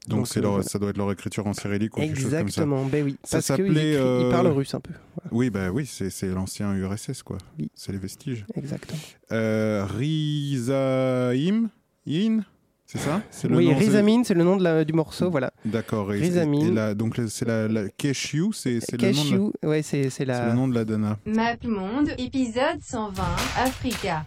Donc, 0.07 0.27
euh, 0.35 0.41
leur- 0.41 0.63
ça 0.63 0.79
doit 0.79 0.89
être 0.89 0.97
leur 0.97 1.11
écriture 1.11 1.45
en 1.45 1.53
cyrillique 1.53 1.95
ou 1.95 2.01
quelque 2.01 2.15
chose 2.15 2.23
comme 2.23 2.31
ça. 2.31 2.39
Exactement, 2.41 2.85
ben 2.85 3.03
oui. 3.05 3.17
Ça 3.23 3.37
parce 3.37 3.45
qu'ils 3.47 3.65
s'appelait. 3.67 3.91
ils 3.93 3.97
euh, 3.97 4.31
parlent 4.31 4.47
russe 4.47 4.73
un 4.73 4.79
peu. 4.79 4.93
Oui, 5.31 5.49
bah 5.51 5.69
oui, 5.71 5.85
c'est 5.85 6.27
l'ancien 6.33 6.73
URSS, 6.73 7.21
quoi. 7.23 7.37
C'est 7.75 7.91
les 7.91 7.97
vestiges. 7.99 8.45
Exactement. 8.55 8.97
Euh, 9.31 9.85
Rizaim 9.85 11.69
In 12.07 12.39
C'est 12.87 12.97
ça? 12.97 13.21
Le 13.47 13.55
Oui, 13.57 13.73
Rizamine, 13.73 14.25
c'est 14.25 14.33
le 14.33 14.43
nom 14.43 14.57
de 14.57 14.63
la- 14.63 14.83
du 14.83 14.91
morceau, 14.91 15.29
voilà. 15.31 15.53
D'accord. 15.63 16.11
Et, 16.13 16.19
Rizamine. 16.19 16.67
et 16.67 16.71
la- 16.71 16.93
donc 16.95 17.17
c'est 17.29 17.45
la, 17.45 17.67
la 17.69 17.87
Keshiu, 17.89 18.51
c'est 18.53 18.79
le 18.91 18.97
nom 18.97 18.97
de 18.97 19.01
la- 19.05 19.11
Cashew, 19.13 19.51
ouais, 19.63 19.81
c'est 19.81 20.25
la. 20.25 20.35
c'est 20.35 20.45
le 20.49 20.53
nom 20.55 20.67
de 20.67 20.73
la 20.75 20.83
Dana. 20.83 21.17
Map 21.25 21.55
Monde, 21.63 22.09
épisode 22.17 22.81
120, 22.81 23.23
Africa. 23.55 24.25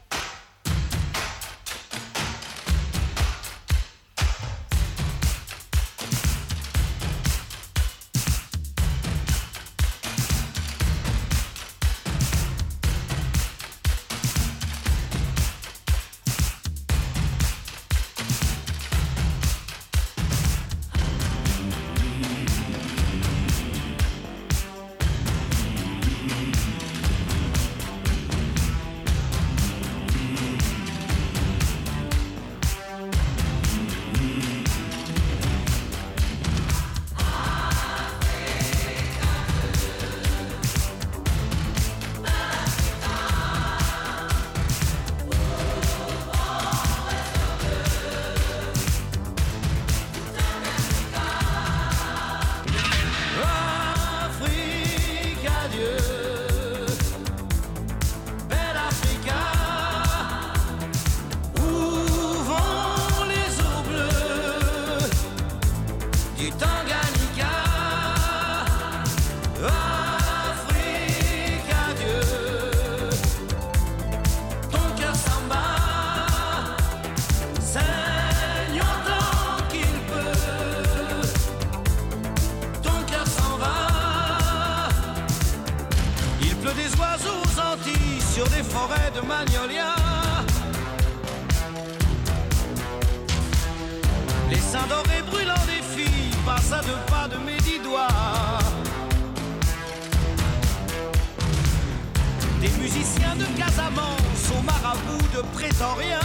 De 103.39 103.45
Casamance 103.59 104.51
aux 104.51 104.63
marabouts 104.63 105.29
de 105.35 105.43
Prétorien. 105.53 106.21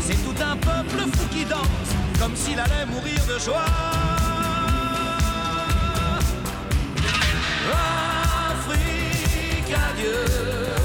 C'est 0.00 0.22
tout 0.24 0.42
un 0.42 0.56
peuple 0.56 1.00
fou 1.16 1.26
qui 1.30 1.44
danse 1.44 1.90
comme 2.18 2.34
s'il 2.36 2.58
allait 2.58 2.86
mourir 2.86 3.20
de 3.26 3.38
joie. 3.38 3.64
Afrique, 8.50 9.74
adieu. 9.74 10.77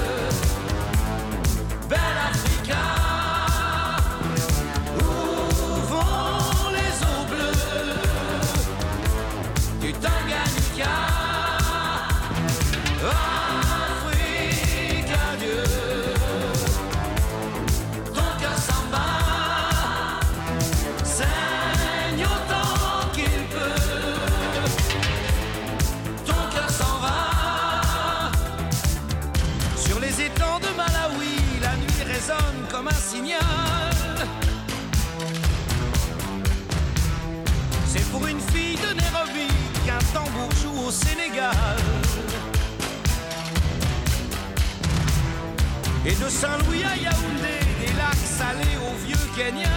Et 46.06 46.14
de 46.14 46.30
Saint-Louis 46.30 46.84
à 46.84 46.96
Yaoundé, 46.96 47.58
des 47.80 47.94
lacs 47.94 48.16
salés 48.24 48.78
au 48.78 48.94
vieux 49.04 49.16
Kenya. 49.36 49.68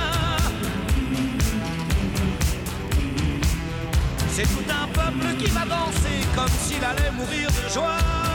C'est 4.32 4.42
tout 4.42 4.64
un 4.68 4.86
peuple 4.88 5.34
qui 5.38 5.50
va 5.50 5.64
danser 5.64 6.26
comme 6.34 6.48
s'il 6.62 6.84
allait 6.84 7.10
mourir 7.12 7.48
de 7.48 7.72
joie. 7.72 8.25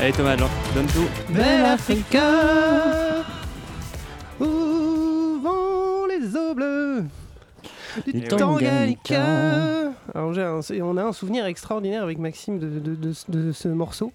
Allez 0.00 0.12
Thomas, 0.12 0.36
donne 0.36 0.86
tout. 0.86 1.06
Belle 1.30 1.64
Africa 1.64 2.20
Où 4.40 4.44
vont 5.42 6.06
les 6.06 6.36
eaux 6.36 6.54
bleues 6.54 7.04
du 8.06 8.22
Tanganyika. 8.24 9.22
Alors 10.14 10.34
j'ai 10.34 10.42
un- 10.42 10.62
c'est- 10.62 10.82
on 10.82 10.96
a 10.96 11.02
un 11.04 11.12
souvenir 11.12 11.46
extraordinaire 11.46 12.02
avec 12.02 12.18
Maxime 12.18 12.58
de, 12.58 12.68
de- 12.80 12.94
de- 12.96 13.12
de 13.28 13.52
ce 13.52 13.68
morceau. 13.68 14.12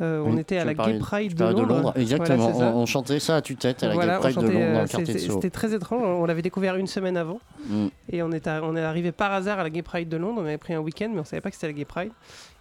Euh, 0.00 0.20
on 0.26 0.32
Oui, 0.32 0.40
était 0.40 0.58
à 0.58 0.64
la 0.64 0.74
Gay 0.74 0.98
Pride 0.98 1.34
de 1.36 1.44
Londres. 1.44 1.92
Exactement, 1.94 2.36
Voilà, 2.36 2.52
c'est 2.52 2.58
ça. 2.58 2.72
on, 2.74 2.80
on 2.80 2.86
chantait 2.86 3.20
ça 3.20 3.36
à 3.36 3.40
tue-tête 3.42 3.84
à 3.84 3.88
la 3.88 3.94
Voilà, 3.94 4.14
Gay 4.14 4.18
Pride 4.20 4.36
de 4.38 4.40
Londres 4.48 4.54
dans 4.58 4.60
euh, 4.64 4.82
le 4.82 4.88
quartier 4.88 5.14
de 5.14 5.18
Soho. 5.20 5.34
C'était 5.34 5.50
très 5.50 5.72
étrange. 5.72 6.02
On 6.02 6.24
l'avait 6.24 6.42
découvert 6.42 6.74
une 6.74 6.88
semaine 6.88 7.16
avant. 7.16 7.38
Mm. 7.68 7.86
Et 8.10 8.20
on 8.24 8.32
est, 8.32 8.48
à- 8.48 8.60
on 8.64 8.74
est 8.74 8.82
arrivé 8.82 9.12
par 9.12 9.32
hasard 9.32 9.60
à 9.60 9.62
la 9.62 9.70
Gay 9.70 9.82
Pride 9.82 10.08
de 10.08 10.16
Londres. 10.16 10.40
On 10.42 10.46
avait 10.46 10.58
pris 10.58 10.74
un 10.74 10.80
week-end, 10.80 11.10
mais 11.14 11.20
on 11.20 11.24
savait 11.24 11.40
pas 11.40 11.50
que 11.50 11.54
c'était 11.54 11.68
la 11.68 11.72
Gay 11.74 11.84
Pride. 11.84 12.10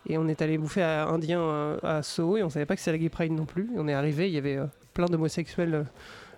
Et 0.07 0.17
on 0.17 0.27
est 0.27 0.41
allé 0.41 0.57
bouffer 0.57 0.81
à 0.81 1.07
Indien 1.07 1.41
euh, 1.41 1.77
à 1.81 2.03
Soho 2.03 2.37
et 2.37 2.43
on 2.43 2.49
savait 2.49 2.65
pas 2.65 2.75
que 2.75 2.81
c'était 2.81 2.91
la 2.91 2.97
Gay 2.97 3.09
Pride 3.09 3.31
non 3.31 3.45
plus. 3.45 3.69
On 3.75 3.87
est 3.87 3.93
arrivé, 3.93 4.27
il 4.27 4.33
y 4.33 4.37
avait 4.37 4.57
euh, 4.57 4.65
plein 4.93 5.05
d'homosexuels 5.05 5.75
euh, 5.75 5.83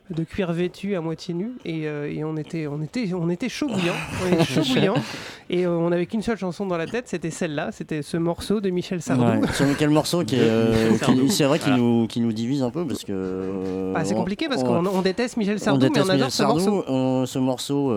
de 0.09 0.23
cuir 0.23 0.51
vêtus 0.53 0.95
à 0.95 1.01
moitié 1.01 1.35
et, 1.65 1.87
euh, 1.87 2.07
et 2.11 2.23
on 2.23 2.37
était, 2.37 2.67
on 2.67 2.81
était, 2.81 3.11
on 3.13 3.29
était 3.29 3.49
chaud 3.49 3.67
bouillant. 3.73 3.93
On 4.23 4.33
était 4.33 4.43
chaud 4.43 4.61
bouillant. 4.61 4.93
Et 5.49 5.65
euh, 5.65 5.71
on 5.71 5.91
avait 5.91 6.05
qu'une 6.05 6.21
seule 6.21 6.37
chanson 6.37 6.65
dans 6.65 6.77
la 6.77 6.85
tête, 6.87 7.07
c'était 7.07 7.29
celle-là, 7.31 7.69
c'était 7.71 8.01
ce 8.01 8.17
morceau 8.17 8.61
de 8.61 8.69
Michel 8.69 9.01
Sardou. 9.01 9.23
Ouais, 9.41 9.47
sur 9.53 9.65
quel 9.77 9.89
morceau 9.89 10.23
qui 10.23 10.35
euh, 10.39 10.97
qui- 10.97 11.29
c'est 11.29 11.43
vrai 11.45 11.57
qu'il 11.59 11.69
Voilà. 11.73 11.83
nous, 11.83 12.07
qu'il 12.07 12.23
nous 12.23 12.33
divise 12.33 12.61
un 12.63 12.69
peu 12.71 12.85
parce 12.85 13.03
que 13.03 13.11
euh, 13.13 13.93
Ah, 13.95 14.05
c'est 14.05 14.13
compliqué 14.15 14.47
parce 14.47 14.61
on- 14.63 14.65
qu'on 14.83 14.85
on 14.85 15.01
déteste 15.01 15.37
Michel 15.37 15.55
on 15.55 15.63
Sardou, 15.63 15.85
mais 15.85 15.89
déteste 15.89 16.05
on 16.07 16.09
adore 16.13 16.25
Michel 16.27 16.31
ce 16.31 16.37
Sardou, 16.37 16.59
morceau. 16.71 16.83
on- 16.91 17.25
ce 17.25 17.39
morceau, 17.39 17.91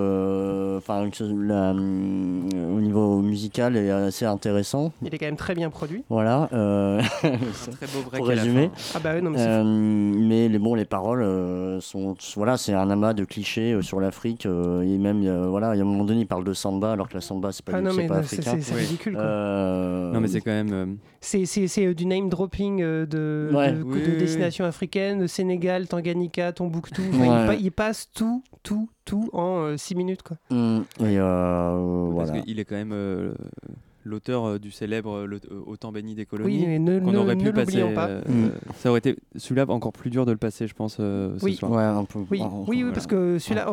enfin, 0.78 1.04
au 1.04 2.80
niveau 2.80 3.20
musical, 3.20 3.76
est 3.76 3.90
assez 3.90 4.24
intéressant. 4.24 4.92
Il 5.02 5.14
est 5.14 5.18
quand 5.18 5.26
même 5.26 5.36
très 5.36 5.54
bien 5.54 5.70
produit. 5.70 6.04
Voilà. 6.08 6.48
euh, 6.52 7.00
très 7.22 7.86
beau 7.86 8.02
break 8.06 8.16
pour 8.18 8.26
résumer. 8.28 8.70
Ah 8.94 8.98
bah 9.02 9.10
oui, 9.14 9.22
non, 9.22 9.30
mais 9.30 9.38
Euh, 9.40 9.64
mais 9.64 10.48
les, 10.48 10.58
bon, 10.58 10.74
les 10.74 10.84
paroles 10.84 11.22
euh, 11.22 11.80
sont 11.80 11.97
sont, 11.98 12.16
voilà, 12.36 12.56
c'est 12.56 12.72
un 12.74 12.90
amas 12.90 13.12
de 13.14 13.24
clichés 13.24 13.72
euh, 13.72 13.82
sur 13.82 14.00
l'Afrique. 14.00 14.46
euh, 14.46 14.82
et 14.82 14.98
même, 14.98 15.18
il 15.18 15.24
y 15.24 15.28
a- 15.28 15.46
voilà, 15.46 15.74
il 15.74 15.78
y 15.78 15.80
a 15.80 15.84
un 15.84 15.86
moment 15.86 16.04
donné, 16.04 16.20
il 16.20 16.26
parle 16.26 16.44
de 16.44 16.52
samba, 16.52 16.92
alors 16.92 17.08
que 17.08 17.14
la 17.14 17.20
samba, 17.20 17.52
c'est 17.52 17.64
pas, 17.64 17.72
Ah 17.74 17.78
du- 17.78 17.84
non, 17.84 17.90
c'est 17.92 17.96
mais 18.02 18.06
pas 18.06 18.14
non, 18.14 18.20
africain. 18.20 18.56
c'est- 18.60 18.74
Oui. 18.74 18.80
ridicule, 18.80 19.12
quoi. 19.14 19.22
Euh, 19.22 20.12
Non, 20.12 20.20
mais 20.20 20.28
c'est 20.28 20.40
quand 20.40 20.50
même. 20.50 20.72
euh, 20.72 20.86
C'est, 21.20 21.44
c'est, 21.46 21.66
c'est, 21.66 21.86
euh, 21.86 21.94
du 21.94 22.06
name 22.06 22.28
dropping 22.28 22.80
euh, 22.82 23.06
de, 23.06 23.50
Ouais. 23.52 23.72
de, 23.72 23.82
Oui, 23.82 24.00
de 24.02 24.10
oui, 24.12 24.16
destinations 24.18 24.64
africaines, 24.64 25.18
de 25.20 25.26
Sénégal, 25.26 25.88
Tanganyika, 25.88 26.52
Tombouctou. 26.52 27.02
Enfin, 27.12 27.18
Ouais. 27.20 27.42
il, 27.42 27.46
pa- 27.46 27.54
il 27.62 27.72
passe 27.72 28.08
tout, 28.14 28.42
tout, 28.62 28.88
tout 29.04 29.28
en 29.32 29.76
6 29.76 29.94
minutes. 29.94 30.22
Quoi. 30.22 30.36
Et 30.50 30.54
euh, 31.18 32.12
Parce 32.16 32.28
voilà. 32.28 32.42
qu'il 32.42 32.60
est 32.60 32.64
quand 32.64 32.76
même 32.76 32.92
euh, 32.92 33.32
l'auteur 34.04 34.44
euh, 34.46 34.58
du 34.58 34.70
célèbre 34.70 35.10
euh, 35.18 35.26
le- 35.26 35.40
euh, 35.50 35.60
Autant 35.66 35.92
béni 35.92 36.14
des 36.14 36.24
colonies. 36.26 36.58
Oui, 36.60 36.64
mais 36.66 36.78
ne- 36.78 36.98
qu'on 37.00 37.14
aurait 37.14 37.34
ne 37.34 37.42
pu 37.44 37.52
passer. 37.52 37.82
pas. 37.94 38.08
euh, 38.08 38.20
Mm. 38.28 38.50
ça 38.76 38.90
aurait 38.90 38.98
été 38.98 39.16
celui-là 39.36 39.66
encore 39.68 39.92
plus 39.92 40.10
dur 40.10 40.24
de 40.26 40.32
le 40.32 40.38
passer, 40.38 40.66
je 40.66 40.74
pense, 40.74 40.96
euh, 41.00 41.38
ce 41.38 41.44
Oui. 41.44 41.56
soir. 41.56 41.70
Ouais, 41.72 41.82
un 41.82 42.04
peu. 42.04 42.20
Oui, 42.30 42.40
oui, 42.40 42.40
oui, 42.68 42.78
voilà. 42.80 42.92
parce 42.94 43.06
que 43.06 43.38
celui-là. 43.38 43.68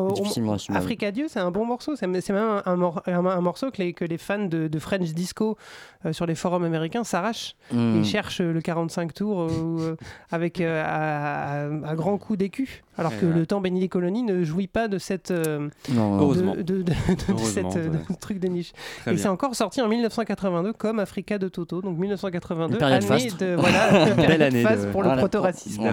Africa 0.73 1.11
Dieu, 1.11 1.25
c'est 1.29 1.39
un 1.39 1.51
bon 1.51 1.65
morceau. 1.65 1.95
C'est 1.95 2.05
c'est 2.21 2.33
même 2.33 2.43
un, 2.43 2.63
un 2.65 2.75
mor- 2.75 3.01
un- 3.07 3.25
un 3.25 3.41
morceau 3.41 3.71
que 3.71 3.81
les, 3.81 3.93
que 3.93 4.05
les 4.05 4.17
fans 4.17 4.45
de, 4.45 4.67
de 4.67 4.79
French 4.79 5.11
Disco 5.13 5.57
euh, 6.05 6.13
sur 6.13 6.25
les 6.25 6.35
forums 6.35 6.63
américains 6.63 7.03
s'arrachent. 7.03 7.55
Mm. 7.71 7.97
Ils 7.97 8.05
cherchent 8.05 8.41
le 8.41 8.61
45 8.61 9.13
tours 9.13 9.41
euh, 9.41 9.95
avec 10.31 10.61
euh, 10.61 10.83
à, 10.85 11.65
à- 11.65 11.89
à 11.91 11.95
grands 11.95 12.17
coups 12.17 12.39
d'écu. 12.39 12.83
Alors 12.97 13.11
Et 13.13 13.17
que 13.17 13.25
voilà. 13.25 13.39
le 13.41 13.45
temps 13.45 13.59
béni 13.61 13.79
des 13.81 13.89
colonies 13.89 14.23
ne 14.23 14.43
jouit 14.43 14.67
pas 14.67 14.87
de 14.87 14.97
cette. 14.97 15.31
euh, 15.31 15.69
Non, 15.93 16.17
de- 16.17 16.21
Heureusement. 16.23 16.55
de, 16.55 16.61
de- 16.61 16.77
de- 16.77 16.83
de 16.83 16.93
Heureusement, 17.29 17.71
cette, 17.71 17.83
ouais. 17.83 17.89
de- 17.89 18.15
truc 18.19 18.39
de 18.39 18.47
niche. 18.47 18.71
Très 19.01 19.11
Et 19.11 19.13
bien. 19.15 19.23
c'est 19.23 19.29
encore 19.29 19.55
sorti 19.55 19.81
en 19.81 19.87
1982 20.15 20.73
comme 20.73 20.99
Africa 20.99 21.37
de 21.37 21.47
Toto. 21.49 21.81
Donc 21.81 21.97
1982, 21.97 22.73
Une 22.73 22.79
période 22.79 23.03
année 23.03 23.07
faste. 23.29 23.39
de 23.39 23.55
voilà, 23.55 24.05
Belle 24.15 24.41
année 24.41 24.63
de- 24.63 24.91
pour 24.91 25.03
le 25.03 25.15
proto-racisme. 25.17 25.83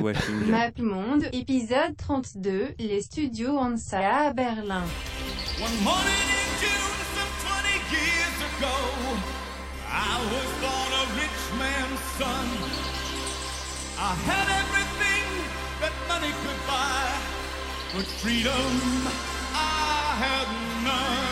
Washing. 0.00 0.50
MapMonde, 0.50 1.24
épisode 1.32 1.96
32, 1.98 2.68
les 2.78 3.02
studios 3.02 3.56
Ansaya 3.58 4.28
à 4.28 4.32
Berlin. 4.32 4.82
One 5.60 5.76
morning 5.82 6.26
in 6.30 6.60
June, 6.60 6.94
some 7.14 7.32
20 7.42 7.68
years 7.92 8.38
ago, 8.56 8.74
I 9.90 10.16
was 10.32 10.48
born 10.60 10.92
a 11.02 11.04
rich 11.20 11.42
man's 11.58 12.00
son. 12.18 12.46
I 13.98 14.14
had 14.26 14.48
everything 14.62 15.26
that 15.80 15.92
money 16.08 16.32
could 16.42 16.60
buy, 16.66 17.12
but 17.94 18.06
freedom 18.06 18.72
I 19.54 20.16
had 20.18 20.48
none. 20.84 21.31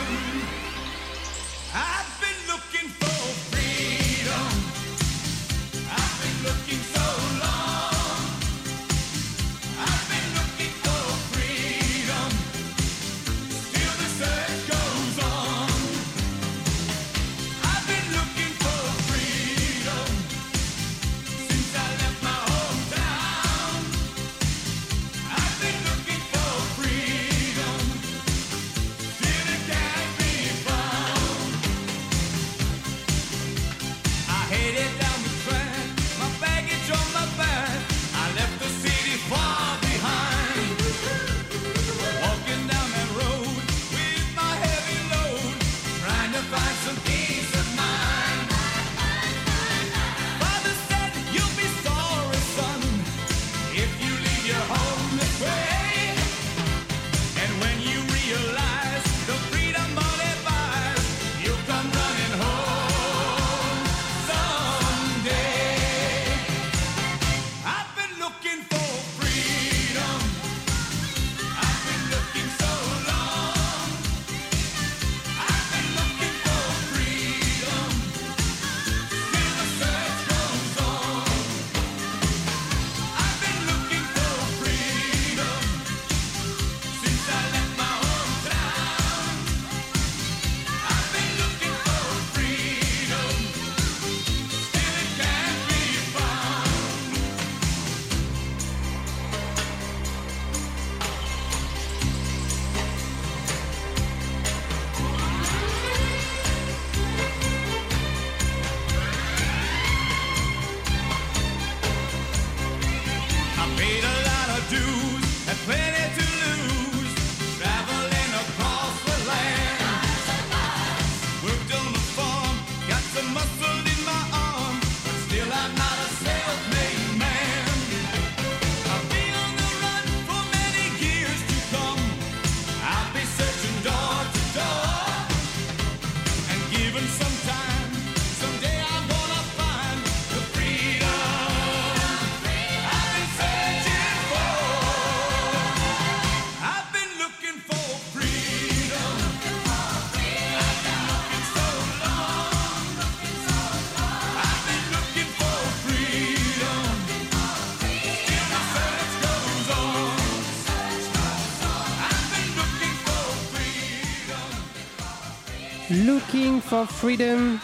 For 166.70 166.86
Freedom. 166.86 167.58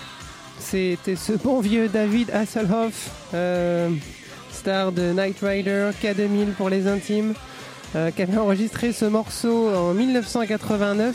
C'était 0.59 1.16
ce 1.16 1.33
bon 1.33 1.61
vieux 1.61 1.88
David 1.88 2.31
Hasselhoff, 2.31 3.11
euh, 3.35 3.90
star 4.53 4.90
de 4.92 5.12
Knight 5.12 5.37
Rider, 5.42 5.90
K2000 6.03 6.53
pour 6.57 6.69
les 6.71 6.87
intimes, 6.87 7.35
euh, 7.95 8.11
qui 8.11 8.23
avait 8.23 8.37
enregistré 8.38 8.92
ce 8.92 9.05
morceau 9.05 9.69
en 9.75 9.92
1989, 9.95 11.14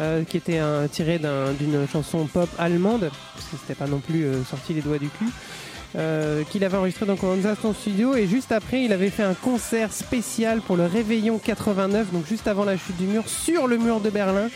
euh, 0.00 0.24
qui 0.24 0.36
était 0.38 0.58
un, 0.58 0.86
tiré 0.88 1.18
d'un- 1.18 1.52
d'une 1.52 1.86
chanson 1.88 2.26
pop 2.26 2.48
allemande, 2.58 3.10
parce 3.34 3.46
que 3.50 3.56
pas 3.74 3.86
non 3.86 3.98
plus 4.00 4.26
sorti 4.48 4.72
les 4.74 4.80
doigts 4.82 4.98
du 4.98 5.08
cul. 5.08 5.26
qu'il 6.50 6.62
avait 6.62 6.76
enregistré 6.76 7.06
donc 7.06 7.24
en 7.24 7.72
Studio 7.72 8.14
et 8.16 8.26
juste 8.26 8.52
après 8.52 8.82
il 8.82 8.92
avait 8.92 9.08
fait 9.08 9.22
un 9.22 9.32
concert 9.32 9.90
spécial 9.94 10.60
pour 10.60 10.76
le 10.76 10.84
Réveillon 10.84 11.38
89 11.38 12.12
donc 12.12 12.26
juste 12.26 12.46
avant 12.48 12.64
la 12.66 12.76
chute 12.76 12.98
du 12.98 13.04
mur 13.06 13.26
sur 13.26 13.66
le 13.66 13.78
mur 13.78 14.00
de 14.00 14.10
Berlin 14.10 14.50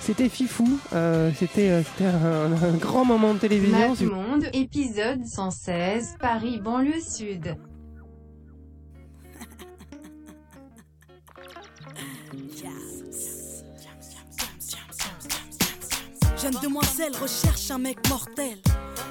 c'était 0.00 0.28
fifou, 0.28 0.78
euh, 0.92 1.30
c'était 1.36 1.70
euh, 1.70 1.82
c'était 1.82 2.06
un, 2.06 2.52
un 2.52 2.76
grand 2.76 3.04
moment 3.04 3.34
de 3.34 3.38
télévision. 3.38 3.90
MapMonde, 3.90 4.46
épisode 4.52 5.24
116, 5.24 6.16
Paris, 6.18 6.60
banlieue 6.60 7.00
sud. 7.00 7.56
Jeune 16.40 16.56
demoiselle 16.62 17.12
recherche 17.20 17.70
un 17.70 17.78
mec 17.78 17.98
mortel. 18.08 18.56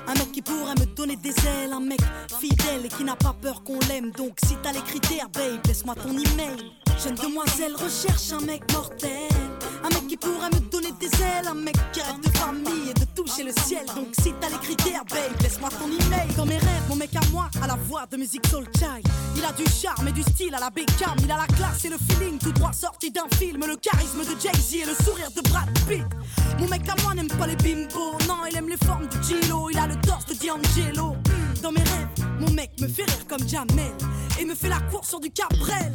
Un 0.08 0.14
mec 0.14 0.32
qui 0.32 0.42
pourrait 0.42 0.74
me 0.80 0.86
donner 0.96 1.16
des 1.16 1.30
ailes, 1.30 1.72
un 1.74 1.80
mec 1.80 2.00
fidèle 2.40 2.86
et 2.86 2.90
qui 2.90 3.04
n'a 3.04 3.16
pas 3.16 3.36
peur 3.40 3.64
qu'on 3.64 3.78
l'aime. 3.88 4.10
Donc 4.12 4.38
si 4.44 4.56
t'as 4.64 4.72
les 4.72 4.82
critères, 4.82 5.30
babe, 5.30 5.60
laisse-moi 5.68 5.94
ton 5.94 6.10
email. 6.10 6.72
Jeune 7.04 7.16
demoiselle 7.16 7.76
recherche 7.76 8.32
un 8.34 8.44
mec 8.44 8.64
mortel. 8.74 9.29
Un 9.90 9.96
mec 9.96 10.08
qui 10.08 10.18
pourrait 10.18 10.50
me 10.50 10.60
donner 10.70 10.92
des 11.00 11.08
ailes, 11.08 11.48
un 11.50 11.54
mec 11.56 11.76
qui 11.92 12.02
rêve 12.02 12.20
de 12.22 12.30
famille 12.38 12.90
et 12.90 12.94
de 12.94 13.06
toucher 13.16 13.44
le 13.44 13.52
ciel. 13.64 13.86
Donc 13.96 14.08
si 14.22 14.34
t'as 14.40 14.50
les 14.50 14.58
critères, 14.58 15.04
babe, 15.06 15.42
laisse-moi 15.42 15.70
ton 15.70 15.88
email. 15.88 16.28
Dans 16.38 16.46
mes 16.46 16.58
rêves, 16.58 16.84
mon 16.90 16.96
mec 16.96 17.16
à 17.16 17.26
moi, 17.32 17.50
à 17.62 17.68
la 17.68 17.76
voix 17.76 18.06
de 18.06 18.18
musique 18.18 18.46
soul 18.48 18.66
child. 18.78 19.08
Il 19.36 19.44
a 19.44 19.52
du 19.52 19.66
charme 19.66 20.08
et 20.08 20.12
du 20.12 20.22
style 20.22 20.54
à 20.54 20.60
la 20.60 20.70
Beckham. 20.70 21.16
Il 21.24 21.32
a 21.32 21.38
la 21.38 21.48
classe 21.48 21.86
et 21.86 21.90
le 21.90 21.98
feeling 21.98 22.38
tout 22.38 22.52
droit 22.52 22.74
sorti 22.74 23.12
d'un 23.12 23.28
film. 23.38 23.66
Le 23.66 23.76
charisme 23.78 24.20
de 24.20 24.40
Jay-Z 24.40 24.74
et 24.76 24.86
le 24.86 24.94
sourire 25.04 25.32
de 25.36 25.42
Brad 25.50 25.70
Pitt. 25.88 26.06
Mon 26.60 26.68
mec 26.68 26.88
à 26.88 27.02
moi 27.02 27.16
n'aime 27.16 27.28
pas 27.28 27.48
les 27.48 27.56
bimbos. 27.56 28.18
Non, 28.28 28.46
il 28.50 28.56
aime 28.58 28.70
les 28.70 28.78
formes 28.86 29.08
du 29.08 29.18
Gilo. 29.24 29.70
Il 29.72 29.78
a 29.78 29.88
le 29.88 29.96
torse 30.02 30.26
de 30.26 30.34
D'Angelo. 30.34 31.16
Dans 31.62 31.72
mes 31.72 31.80
rêves, 31.80 32.28
mon 32.40 32.52
mec 32.52 32.72
me 32.80 32.88
fait 32.88 33.04
rire 33.04 33.28
comme 33.28 33.48
Jamel. 33.48 33.94
Et 34.40 34.46
me 34.46 34.56
fait 34.56 34.70
la 34.70 34.80
course 34.92 35.10
sur 35.10 35.20
du 35.20 35.32
Cabrel. 35.32 35.94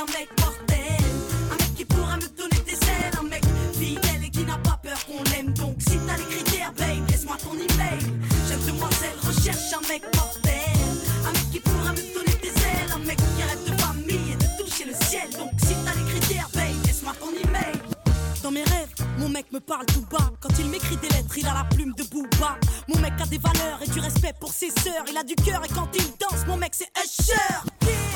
Un 0.00 0.06
mec 0.18 0.28
mortel. 0.40 1.04
Un 1.52 1.56
mec 1.56 1.74
qui 1.76 1.84
pourra 1.84 2.16
me 2.16 2.28
donner 2.36 2.60
des 2.64 2.72
ailes. 2.72 3.12
Un 3.20 3.24
mec 3.24 3.44
fidèle 3.74 4.24
et 4.24 4.30
qui 4.30 4.44
n'a 4.44 4.56
pas 4.58 4.78
peur 4.82 4.98
qu'on 5.04 5.22
l'aime. 5.30 5.52
Donc 5.54 5.76
si 5.78 5.98
t'as 6.06 6.16
les 6.16 6.24
critères, 6.24 6.72
laisse-moi 7.08 7.36
ton 7.42 7.54
email. 7.54 8.00
Jeune 8.48 8.64
demoiselle 8.66 9.18
recherche 9.22 9.72
un 9.74 9.86
mec 9.88 10.02
mortel. 10.16 10.80
Un 11.26 11.32
mec 11.32 11.50
qui 11.52 11.60
pourra 11.60 11.92
me 11.92 12.14
donner 12.14 12.36
des 12.40 12.48
ailes. 12.48 12.92
Un 12.94 13.04
mec 13.04 13.16
qui 13.16 13.42
rêve 13.42 13.64
de 13.68 13.80
famille 13.80 14.32
et 14.32 14.36
de 14.36 14.62
toucher 14.62 14.84
le 14.86 14.94
ciel. 15.04 15.28
Donc 15.38 15.50
si 15.58 15.74
t'as 15.84 15.94
les 15.94 16.18
critères, 16.18 16.48
babe, 16.54 16.86
laisse-moi 16.86 17.12
ton 17.20 17.30
email. 17.30 17.76
Dans 18.42 18.50
mes 18.50 18.64
rêves, 18.64 18.94
mon 19.18 19.28
mec 19.28 19.52
me 19.52 19.60
parle 19.60 19.84
tout 19.86 20.06
bas. 20.10 20.32
Quand 20.40 20.58
il 20.58 20.66
m'écrit 20.70 20.96
des 20.96 21.08
lettres, 21.08 21.36
il 21.36 21.46
a 21.46 21.52
la 21.52 21.64
plume 21.64 21.92
de 21.92 22.04
Booba. 22.04 22.56
Mon 22.92 22.98
mec 22.98 23.12
a 23.22 23.26
des 23.26 23.38
valeurs 23.38 23.78
et 23.84 23.88
du 23.88 24.00
respect 24.00 24.34
pour 24.40 24.52
ses 24.52 24.70
sœurs. 24.70 25.04
Il 25.08 25.16
a 25.16 25.22
du 25.22 25.36
cœur 25.36 25.62
et 25.64 25.68
quand 25.68 25.88
il 25.94 26.02
danse, 26.18 26.44
mon 26.48 26.56
mec 26.56 26.72
c'est 26.74 26.90
Usher. 26.98 27.34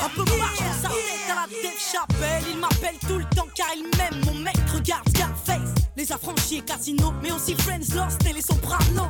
Un 0.03 0.09
peu 0.09 0.25
marche 0.37 0.57
dans 0.57 0.89
sa 0.89 0.89
tête 0.89 1.31
à 1.31 1.35
la 1.35 1.47
Dave 1.47 1.79
Chappelle. 1.79 2.43
Il 2.51 2.59
m'appelle 2.59 2.97
tout 3.07 3.17
le 3.17 3.23
temps 3.35 3.47
car 3.55 3.67
il 3.73 3.83
m'aime. 3.97 4.25
Mon 4.25 4.37
mec 4.41 4.57
regarde 4.73 5.07
Scarface. 5.07 5.73
Les 5.95 6.11
affranchis 6.11 6.57
et 6.57 6.61
Casino, 6.61 7.13
mais 7.23 7.31
aussi 7.31 7.55
Friends 7.55 7.95
Lost 7.95 8.25
et 8.29 8.33
les 8.33 8.41
Sopranos. 8.41 9.07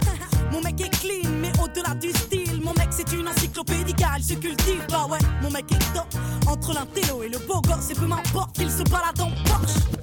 Mon 0.51 0.61
mec 0.61 0.79
est 0.81 0.99
clean, 0.99 1.31
mais 1.41 1.51
au-delà 1.59 1.95
du 1.95 2.11
style. 2.11 2.61
Mon 2.61 2.73
mec 2.75 2.89
c'est 2.91 3.11
une 3.13 3.27
encyclopédie 3.27 3.95
car 3.95 4.19
il 4.19 4.23
se 4.23 4.35
cultive. 4.35 4.85
Bah 4.89 5.07
ouais, 5.09 5.19
mon 5.41 5.49
mec 5.49 5.65
est 5.71 5.93
top. 5.95 6.05
Entre 6.45 6.73
l'intello 6.73 7.23
et 7.23 7.29
le 7.29 7.39
beau 7.39 7.59
gosse, 7.61 7.91
peu 7.97 8.05
m'importe 8.05 8.55
qu'il 8.55 8.69
se 8.69 8.83
balade 8.83 9.19
en 9.19 9.31
Porsche. 9.49 9.94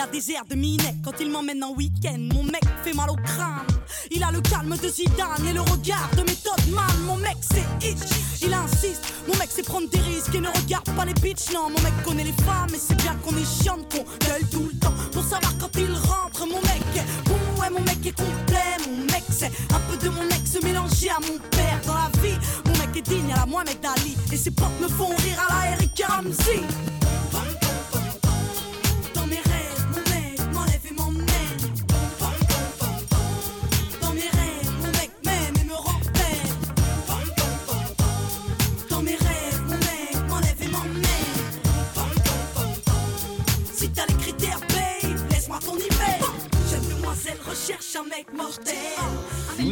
Il 0.00 0.02
a 0.02 0.06
des 0.06 0.30
airs 0.32 0.46
de 0.48 0.54
Minet 0.54 0.94
quand 1.04 1.12
il 1.20 1.28
m'emmène 1.30 1.62
en 1.62 1.74
week-end. 1.74 2.16
Mon 2.32 2.42
mec 2.42 2.62
fait 2.82 2.94
mal 2.94 3.10
au 3.10 3.16
crâne. 3.16 3.66
Il 4.10 4.22
a 4.22 4.30
le 4.30 4.40
calme 4.40 4.74
de 4.74 4.88
Zidane 4.88 5.46
et 5.46 5.52
le 5.52 5.60
regard 5.60 6.08
de 6.16 6.22
méthode 6.22 6.72
man. 6.72 6.86
Mon 7.04 7.18
mec 7.18 7.36
c'est 7.42 7.86
itch, 7.86 8.08
il 8.40 8.54
insiste. 8.54 9.02
Mon 9.28 9.36
mec 9.36 9.50
c'est 9.50 9.62
prendre 9.62 9.90
des 9.90 9.98
risques 9.98 10.34
et 10.34 10.40
ne 10.40 10.48
regarde 10.48 10.88
pas 10.96 11.04
les 11.04 11.12
bitches. 11.12 11.52
Non, 11.52 11.68
mon 11.68 11.82
mec 11.82 11.92
connaît 12.02 12.24
les 12.24 12.32
femmes 12.32 12.70
et 12.74 12.78
c'est 12.78 12.94
bien 12.94 13.14
qu'on 13.16 13.36
est 13.36 13.62
chiante, 13.62 13.92
qu'on 13.92 14.04
gueule 14.26 14.48
tout 14.50 14.70
le 14.72 14.78
temps. 14.78 14.94
Pour 15.12 15.22
savoir 15.22 15.52
quand 15.58 15.76
il 15.76 15.92
rentre, 15.92 16.46
mon 16.46 16.62
mec 16.62 16.82
est 16.96 17.28
bon, 17.28 17.60
ouais, 17.60 17.68
mon 17.68 17.80
mec 17.80 17.98
est 18.06 18.16
complet. 18.16 18.78
Mon 18.88 19.04
mec 19.04 19.24
c'est 19.28 19.52
un 19.74 19.80
peu 19.80 19.98
de 20.02 20.08
mon 20.08 20.26
ex 20.30 20.62
mélangé 20.62 21.10
à 21.10 21.20
mon 21.20 21.36
père 21.50 21.78
dans 21.86 21.92
la 21.92 22.08
vie. 22.22 22.38
Mon 22.64 22.72
mec 22.78 22.96
est 22.96 23.02
digne 23.02 23.34
à 23.34 23.40
la 23.40 23.44
Mohamed 23.46 23.84
Ali 23.84 24.16
et 24.32 24.36
ses 24.38 24.50
potes 24.50 24.80
me 24.80 24.88
font 24.88 25.14
rire 25.14 25.46
à 25.46 25.66
la 25.66 25.72
Eric 25.72 26.02
Ramsey. 26.08 26.89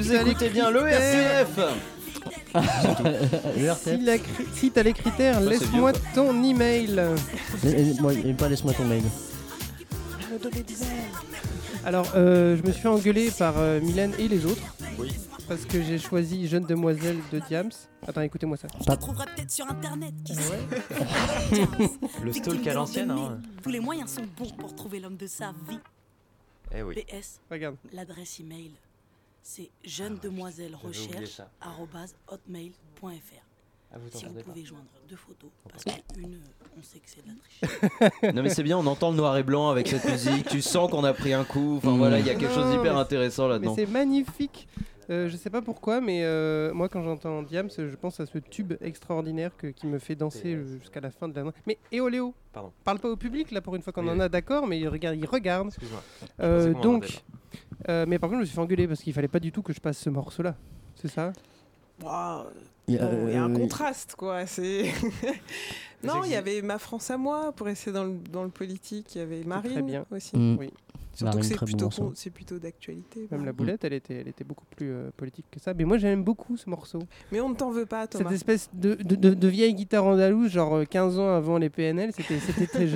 Vous 0.08 0.14
écoutez 0.30 0.48
bien 0.48 0.70
l'ORCF 0.70 1.58
Si, 3.84 3.98
la 3.98 4.16
cri- 4.18 4.46
si 4.54 4.70
t'as 4.70 4.82
les 4.82 4.92
critères, 4.94 5.34
Ça, 5.34 5.40
c'est 5.42 5.48
laisse-moi 5.50 5.92
vieux, 5.92 6.00
ton 6.14 6.42
email. 6.42 7.00
Et- 7.64 7.68
et- 7.90 7.94
moi, 8.00 8.12
et 8.14 8.32
pas 8.32 8.48
laisse-moi 8.48 8.72
ton 8.72 8.84
mail. 8.84 9.02
Alors, 11.84 12.06
euh, 12.16 12.56
je 12.56 12.62
me 12.62 12.72
suis 12.72 12.82
fait 12.82 12.88
engueuler 12.88 13.30
par 13.30 13.54
euh, 13.58 13.80
Mylène 13.80 14.12
et 14.18 14.28
les 14.28 14.44
autres. 14.46 14.62
Oui. 14.98 15.12
Parce 15.46 15.64
que 15.64 15.82
j'ai 15.82 15.98
choisi 15.98 16.46
Jeune 16.48 16.64
Demoiselle 16.64 17.18
de 17.32 17.38
Diams. 17.48 17.70
Attends, 18.06 18.20
écoutez-moi 18.22 18.56
ça. 18.56 18.68
Je 18.80 18.84
te 18.84 18.98
trouverai 18.98 19.24
peut-être 19.34 19.50
sur 19.50 19.66
internet, 19.70 20.12
qui 20.24 20.34
sait. 20.34 20.58
Le 22.24 22.32
stalk 22.32 22.66
à 22.66 22.74
l'ancienne, 22.74 23.10
hein. 23.10 23.38
Tous 23.62 23.70
les 23.70 23.80
moyens 23.80 24.10
sont 24.10 24.24
bons 24.38 24.50
pour 24.58 24.74
trouver 24.74 25.00
l'homme 25.00 25.16
de 25.16 25.26
sa 25.26 25.52
vie. 25.68 25.78
Eh 26.74 26.82
oui. 26.82 26.94
PS, 27.10 27.40
Regarde. 27.50 27.76
l'adresse 27.92 28.40
email, 28.40 28.72
c'est 29.42 29.70
jeune 29.84 30.18
demoiselle 30.18 30.76
oublié 30.82 31.06
recherche 31.08 31.40
hotmail.fr. 32.28 33.44
Ah, 33.90 33.96
vous 33.98 34.10
si 34.12 34.26
vous 34.26 34.32
pouvez 34.34 34.60
pas. 34.62 34.68
joindre 34.68 34.84
deux 35.08 35.16
photos, 35.16 35.48
parce 35.70 35.82
qu'une, 35.84 36.40
on 36.78 36.82
sait 36.82 36.98
que 36.98 37.08
c'est 37.08 37.22
de 37.22 37.28
la 37.28 38.10
triche. 38.10 38.34
Non 38.34 38.42
mais 38.42 38.50
c'est 38.50 38.62
bien, 38.62 38.76
on 38.76 38.84
entend 38.86 39.10
le 39.10 39.16
noir 39.16 39.34
et 39.38 39.42
blanc 39.42 39.70
avec 39.70 39.88
cette 39.88 40.04
musique. 40.04 40.46
Tu 40.48 40.60
sens 40.60 40.90
qu'on 40.90 41.04
a 41.04 41.14
pris 41.14 41.32
un 41.32 41.44
coup. 41.44 41.76
Enfin 41.78 41.92
Mm. 41.92 41.98
voilà, 41.98 42.18
il 42.20 42.26
y 42.26 42.30
a 42.30 42.34
quelque 42.34 42.52
chose 42.52 42.70
d'hyper 42.70 42.98
intéressant 42.98 43.44
Mais 43.44 43.54
là-dedans. 43.54 43.74
c'est 43.74 43.86
magnifique. 43.86 44.68
Euh, 45.10 45.28
je 45.28 45.36
sais 45.36 45.48
pas 45.50 45.62
pourquoi, 45.62 46.00
mais 46.02 46.20
euh, 46.22 46.72
moi 46.74 46.88
quand 46.90 47.02
j'entends 47.02 47.42
Diams, 47.42 47.70
je 47.76 47.96
pense 47.96 48.20
à 48.20 48.26
ce 48.26 48.36
tube 48.38 48.74
extraordinaire 48.82 49.56
que- 49.56 49.68
qui 49.68 49.86
me 49.86 49.98
fait 49.98 50.14
danser 50.14 50.54
euh, 50.54 50.78
jusqu'à 50.78 51.00
la 51.00 51.10
fin 51.10 51.28
de 51.28 51.34
la 51.34 51.44
nuit. 51.44 51.52
Mais 51.66 51.78
Éoléo, 51.90 52.34
Pardon. 52.52 52.72
parle 52.84 52.98
pas 52.98 53.08
au 53.08 53.16
public 53.16 53.50
là 53.50 53.60
pour 53.62 53.74
une 53.74 53.80
fois 53.82 53.92
qu'on 53.92 54.04
Oui, 54.06 54.10
en 54.10 54.20
a 54.20 54.28
d'accord, 54.28 54.66
mais 54.66 54.78
il 54.78 54.86
regarde. 54.88 55.16
Il 55.16 55.24
regarde. 55.26 55.70
Euh, 56.40 56.74
donc, 56.74 57.22
euh, 57.88 58.04
mais 58.06 58.18
par 58.18 58.28
contre, 58.28 58.40
je 58.40 58.42
me 58.42 58.46
suis 58.46 58.54
fait 58.54 58.60
engueuler 58.60 58.86
parce 58.86 59.00
qu'il 59.02 59.12
fallait 59.14 59.28
pas 59.28 59.40
du 59.40 59.50
tout 59.50 59.62
que 59.62 59.72
je 59.72 59.80
passe 59.80 59.96
ce 59.98 60.10
morceau-là. 60.10 60.54
C'est 60.94 61.08
ça? 61.08 61.32
Il 62.86 62.94
y 62.94 62.98
a, 62.98 63.06
bon, 63.06 63.28
il 63.28 63.34
y 63.34 63.36
a 63.36 63.44
un 63.44 63.52
contraste, 63.52 64.14
quoi. 64.16 64.46
C'est. 64.46 64.84
non, 66.04 66.22
il 66.24 66.30
y 66.30 66.34
avait 66.36 66.62
Ma 66.62 66.78
France 66.78 67.10
à 67.10 67.16
moi 67.18 67.52
pour 67.52 67.66
rester 67.66 67.92
dans 67.92 68.04
le, 68.04 68.14
dans 68.30 68.44
le 68.44 68.50
politique. 68.50 69.14
Il 69.14 69.18
y 69.18 69.20
avait 69.22 69.42
Marine 69.44 69.72
très 69.72 69.82
bien. 69.82 70.06
aussi. 70.10 70.36
Mm. 70.36 70.56
Oui. 70.58 70.70
Surtout 71.18 71.36
Marine, 71.36 71.40
que 71.40 71.46
c'est 71.46 71.58
bon 71.76 71.88
plutôt, 71.88 72.54
con- 72.54 72.58
d'actualité. 72.58 73.26
Même 73.30 73.44
la 73.44 73.52
boulette, 73.52 73.84
elle 73.84 73.92
était, 73.92 74.14
elle 74.20 74.28
était 74.28 74.44
beaucoup 74.44 74.64
plus 74.76 74.90
euh, 74.92 75.10
politique 75.16 75.46
que 75.50 75.58
ça. 75.60 75.74
Mais 75.74 75.84
moi, 75.84 75.98
j'aime 75.98 76.22
beaucoup 76.22 76.56
ce 76.56 76.70
morceau. 76.70 77.00
Mais 77.32 77.40
on 77.40 77.48
ne 77.48 77.54
t'en 77.54 77.70
veut 77.70 77.86
pas, 77.86 78.06
Thomas. 78.06 78.24
Cette 78.30 78.36
espèce 78.36 78.70
de, 78.72 78.94
de, 78.94 79.16
de- 79.16 79.34
de 79.34 79.48
vieille 79.48 79.74
guitare 79.74 80.04
andalouse, 80.04 80.50
genre 80.50 80.76
euh, 80.76 80.84
15 80.84 81.18
ans 81.18 81.34
avant 81.34 81.58
les 81.58 81.70
PNL, 81.70 82.12
c'était 82.16 82.38
c'était 82.38 82.66
très. 82.66 82.86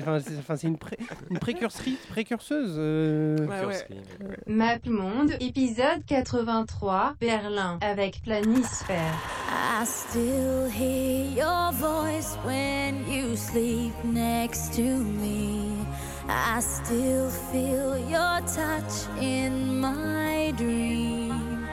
enfin, 0.00 0.56
c'est 0.56 0.66
une, 0.68 0.78
pré- 0.78 0.98
une 1.30 1.38
précurserie, 1.38 1.96
précurseuse. 2.10 2.74
euh. 2.78 3.38
Ouais, 3.46 3.66
ouais. 3.66 4.36
Map 4.46 4.78
Monde, 4.86 5.32
épisode 5.40 6.04
83, 6.06 7.16
Berlin, 7.20 7.78
avec 7.82 8.22
Planisphère. 8.22 9.14
I 9.50 9.84
still 9.84 10.68
hear 10.70 11.26
your 11.36 11.72
voice 11.72 12.36
when 12.46 12.94
you 13.10 13.34
sleep 13.36 13.92
next 14.04 14.74
to 14.76 14.82
me. 14.82 15.83
I 16.28 16.60
still 16.60 17.28
feel 17.30 17.98
your 17.98 18.40
touch 18.46 19.06
in 19.20 19.78
my 19.80 20.52
dream. 20.56 21.66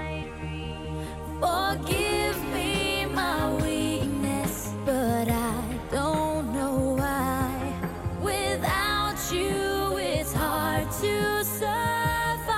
Forgive 1.39 2.37
me 2.53 3.05
my 3.05 3.53
weakness, 3.55 4.73
but 4.85 5.29
I 5.29 5.63
don't 5.91 6.53
know 6.53 6.95
why. 6.97 7.73
Without 8.21 9.15
you, 9.31 9.97
it's 9.97 10.33
hard 10.33 10.91
to 10.99 11.43
survive. 11.45 12.51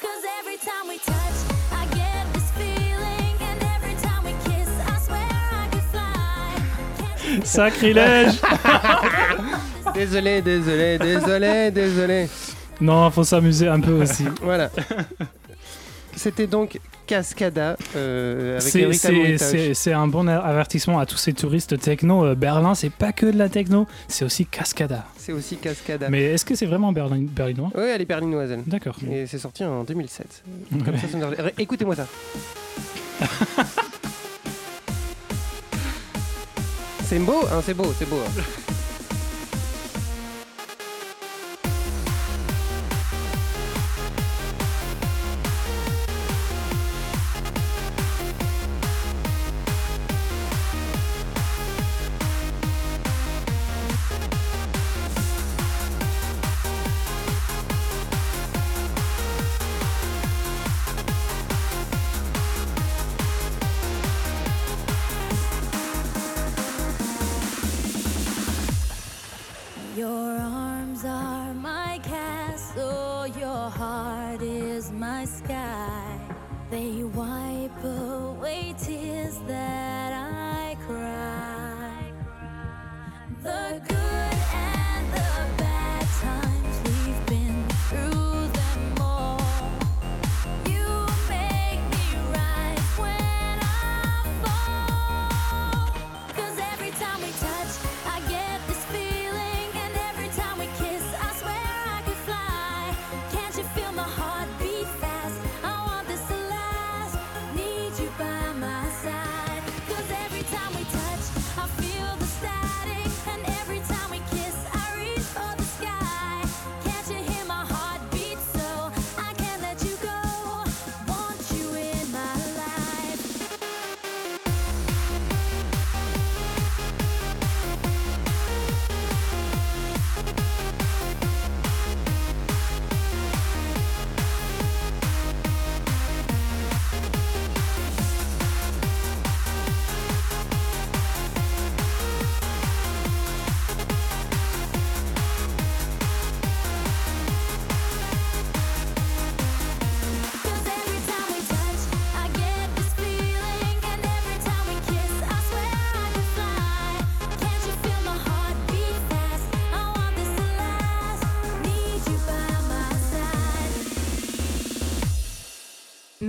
Cause 0.00 0.24
every 0.38 0.56
time 0.56 0.88
we 0.88 0.98
touch, 0.98 1.38
I 1.72 1.86
get 1.94 2.32
this 2.32 2.50
feeling, 2.52 3.36
and 3.40 3.62
every 3.76 3.94
time 4.00 4.24
we 4.24 4.32
kiss, 4.50 4.68
I 4.86 4.98
swear 4.98 5.28
I 5.30 5.68
could 5.70 5.82
fly. 5.92 7.40
Sacrilège 7.44 8.40
Désolé, 9.96 10.42
désolé, 10.42 10.98
désolé, 10.98 11.70
désolé. 11.74 12.28
Non, 12.80 13.10
faut 13.10 13.24
s'amuser 13.24 13.68
un 13.68 13.80
peu 13.80 13.92
aussi. 14.02 14.24
Voilà. 14.42 14.70
C'était 16.14 16.46
donc 16.46 16.78
Cascada 17.06 17.76
euh, 17.94 18.58
avec 18.58 18.94
C'est- 19.74 19.92
un 19.92 20.06
bon 20.08 20.26
avertissement 20.28 20.98
à 20.98 21.06
tous 21.06 21.16
ces 21.16 21.32
touristes 21.32 21.78
techno. 21.78 22.24
Euh, 22.26 22.34
Berlin, 22.34 22.74
c'est 22.74 22.90
pas 22.90 23.12
que 23.12 23.26
de 23.26 23.38
la 23.38 23.48
techno, 23.48 23.86
c'est 24.08 24.24
aussi 24.24 24.44
Cascada. 24.46 25.04
C'est 25.16 25.32
aussi 25.32 25.56
Cascada. 25.56 26.08
Mais 26.10 26.22
est-ce 26.24 26.44
que 26.44 26.54
c'est 26.54 26.66
vraiment 26.66 26.92
berlin- 26.92 27.26
berlinois? 27.28 27.70
Oui, 27.74 27.84
elle 27.94 28.02
est 28.02 28.06
berlinoise. 28.06 28.50
D'accord. 28.66 28.96
Et 29.10 29.26
c'est 29.26 29.38
sorti 29.38 29.64
en 29.64 29.84
2007. 29.84 30.42
Comme 30.84 30.98
ça, 30.98 31.08
ça 31.08 31.16
nous 31.18 31.26
revient. 31.26 31.50
Écoutez-moi 31.58 31.96
ça. 31.96 32.06
c'est 37.04 37.18
beau, 37.18 37.40
hein, 37.52 37.60
c'est 37.64 37.74
beau, 37.74 37.92
c'est 37.98 38.08
beau. 38.08 38.16
hein. 38.26 38.42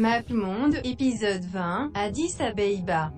Map 0.07 0.29
Monde, 0.29 0.77
épisode 0.85 1.43
20, 1.51 1.91
Addis 1.93 2.39
Abeba. 2.39 3.11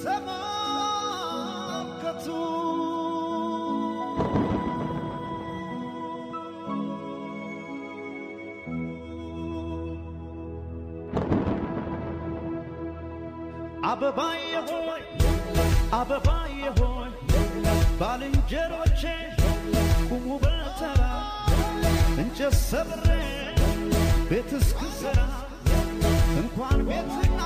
ተመልከቱ። 0.00 2.26
አበባዬ 13.90 14.38
ሆይ 14.68 15.02
አበባዬ 15.92 16.50
ሆይ 16.50 16.53
ባልንጀሮቼ 17.99 19.01
ቁሙ 20.09 20.27
በተራ 20.43 21.01
እንጨት 22.23 22.55
ሰብሬ 22.61 23.07
ቤት 24.29 24.51
እስክሰራ 24.59 25.19
እንኳን 26.41 26.79
ቤትና 26.89 27.41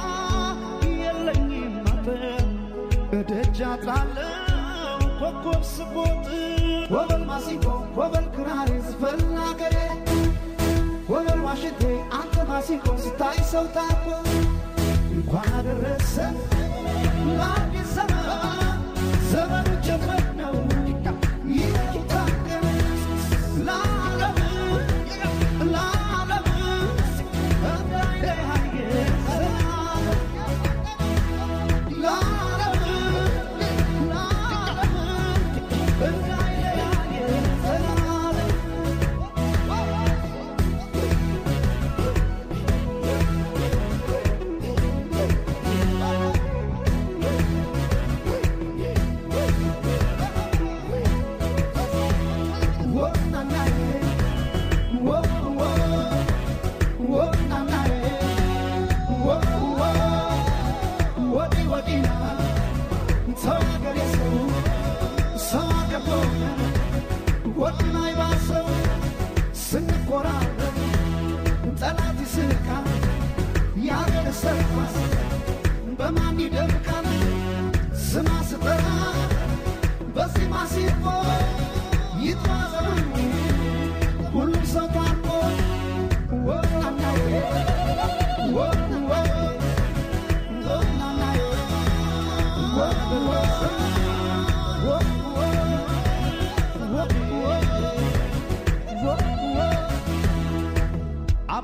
የለኝም 1.02 1.76
አጥር 1.94 2.24
እደጃ 3.20 3.60
ጣለው 3.86 4.36
ኮከብ 5.22 5.64
ስቦጥ 5.74 6.26
ወበል 6.94 7.24
ማሲንቆ 7.32 7.68
ወበል 8.00 8.28
ክራር 8.36 8.72
ዝፈን 8.88 9.22
አገሬ 9.48 9.76
ዋሽንቴ 11.50 11.84
አንተ 12.18 12.36
ማሲንቆ 12.50 12.86
ስታይ 13.04 13.38
ሰው 13.52 13.66
ታኮ 13.76 14.06
እንኳን 15.14 15.48
አደረሰ 15.58 16.16
ለአዲስ 17.32 17.94
ዘመን 17.96 18.80
ዘመኑ 19.32 19.68
ጀመር 19.88 20.19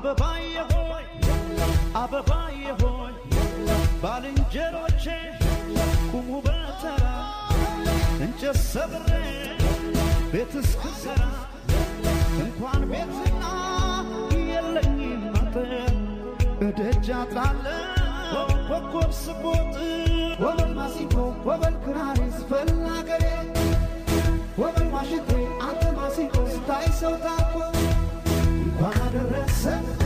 አበባዬ 0.08 0.52
ሆይ 0.70 1.04
አበባዬ 2.00 2.58
ሆይ 2.80 3.14
ባልንጀሮቼ 4.02 5.04
ቁሙ 6.10 6.28
በተራ 6.44 7.06
እንጨት 8.24 8.58
ሰብሬ 8.66 9.08
ቤት 10.32 10.52
እስክሰራ 10.62 11.22
እንኳን 12.44 12.84
ቤትና 12.92 13.42
የለኝም 14.50 15.24
አጥር 15.42 15.72
እደጃ 16.68 17.18
ጣለው 17.34 18.46
ኮከብ 18.70 19.10
ስቦጥ 19.22 19.74
ወበል 20.44 20.72
ማሲንቆ 20.78 21.16
ወበል 21.48 21.76
ክራሪ 21.84 22.20
ስፈል 22.38 22.70
ወበል 24.58 24.86
ዋሽንቴ 24.94 25.30
አንተ 25.68 25.82
ማሲንቆ 25.98 26.36
ስታይ 26.54 26.86
ሰው 27.00 27.16
ታኮ 27.26 27.54
Sen 29.62 30.05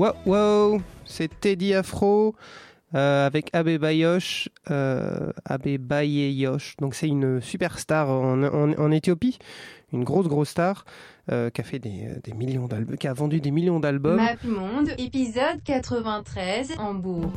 Wow, 0.00 0.14
wow, 0.24 0.82
c'est 1.04 1.28
Teddy 1.40 1.74
Afro 1.74 2.34
euh, 2.94 3.26
avec 3.26 3.50
Abe 3.52 3.76
Bayosh, 3.76 4.48
euh, 4.70 5.30
Abe 5.44 5.76
Bayeyosh. 5.76 6.78
Donc 6.78 6.94
c'est 6.94 7.06
une 7.06 7.42
superstar 7.42 8.08
en, 8.08 8.42
en, 8.44 8.72
en 8.72 8.90
Éthiopie, 8.92 9.38
une 9.92 10.04
grosse 10.04 10.26
grosse 10.26 10.48
star 10.48 10.86
euh, 11.30 11.50
qui 11.50 11.60
a 11.60 11.64
fait 11.64 11.80
des, 11.80 12.18
des 12.24 12.32
millions 12.32 12.66
d'albums, 12.66 12.96
qui 12.96 13.08
a 13.08 13.12
vendu 13.12 13.42
des 13.42 13.50
millions 13.50 13.78
d'albums. 13.78 14.16
Map 14.16 14.42
Monde, 14.42 14.88
épisode 14.96 15.62
93, 15.64 16.76
Hambourg. 16.78 17.30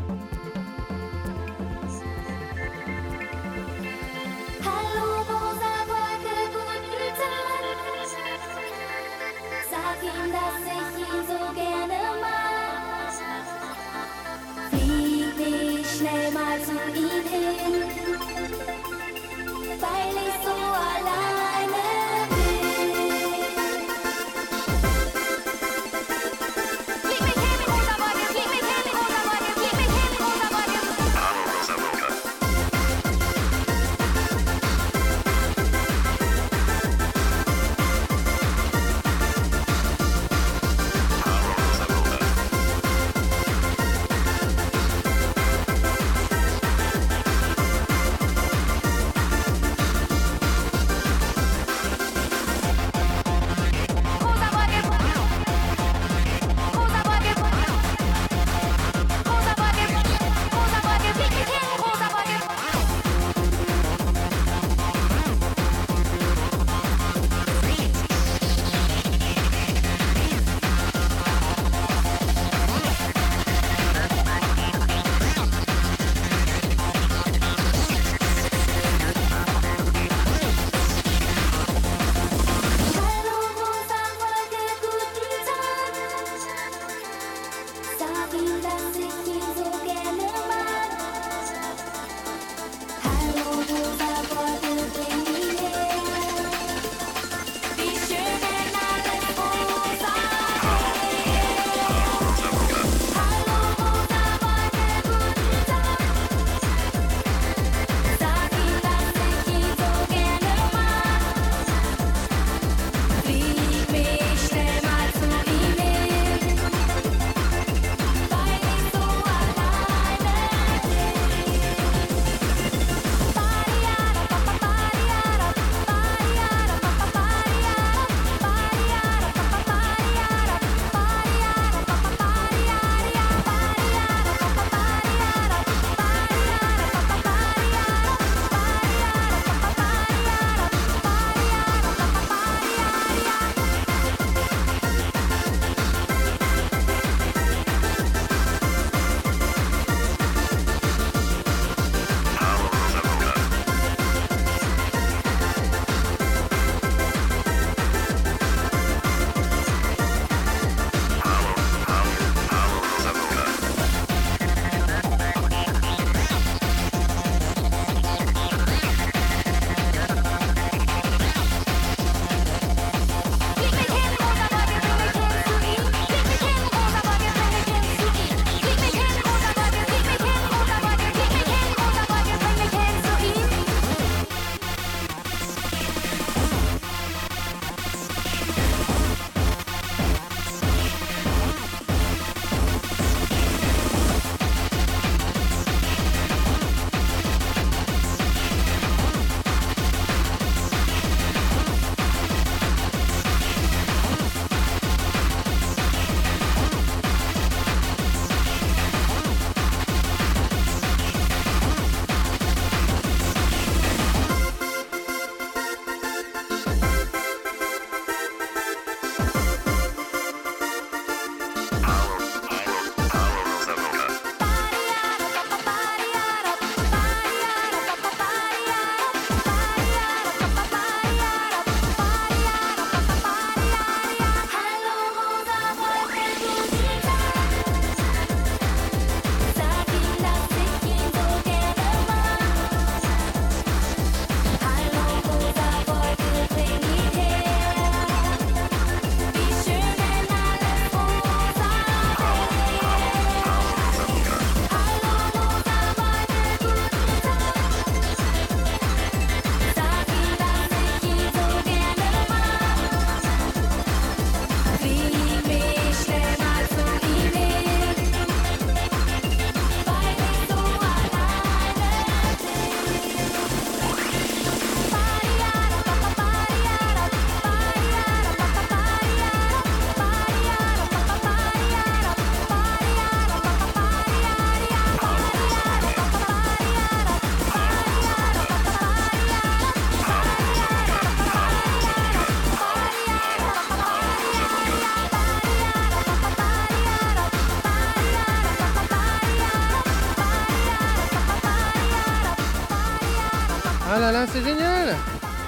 Ah 303.96 304.00
là 304.00 304.12
là, 304.12 304.26
c'est 304.26 304.44
génial 304.44 304.96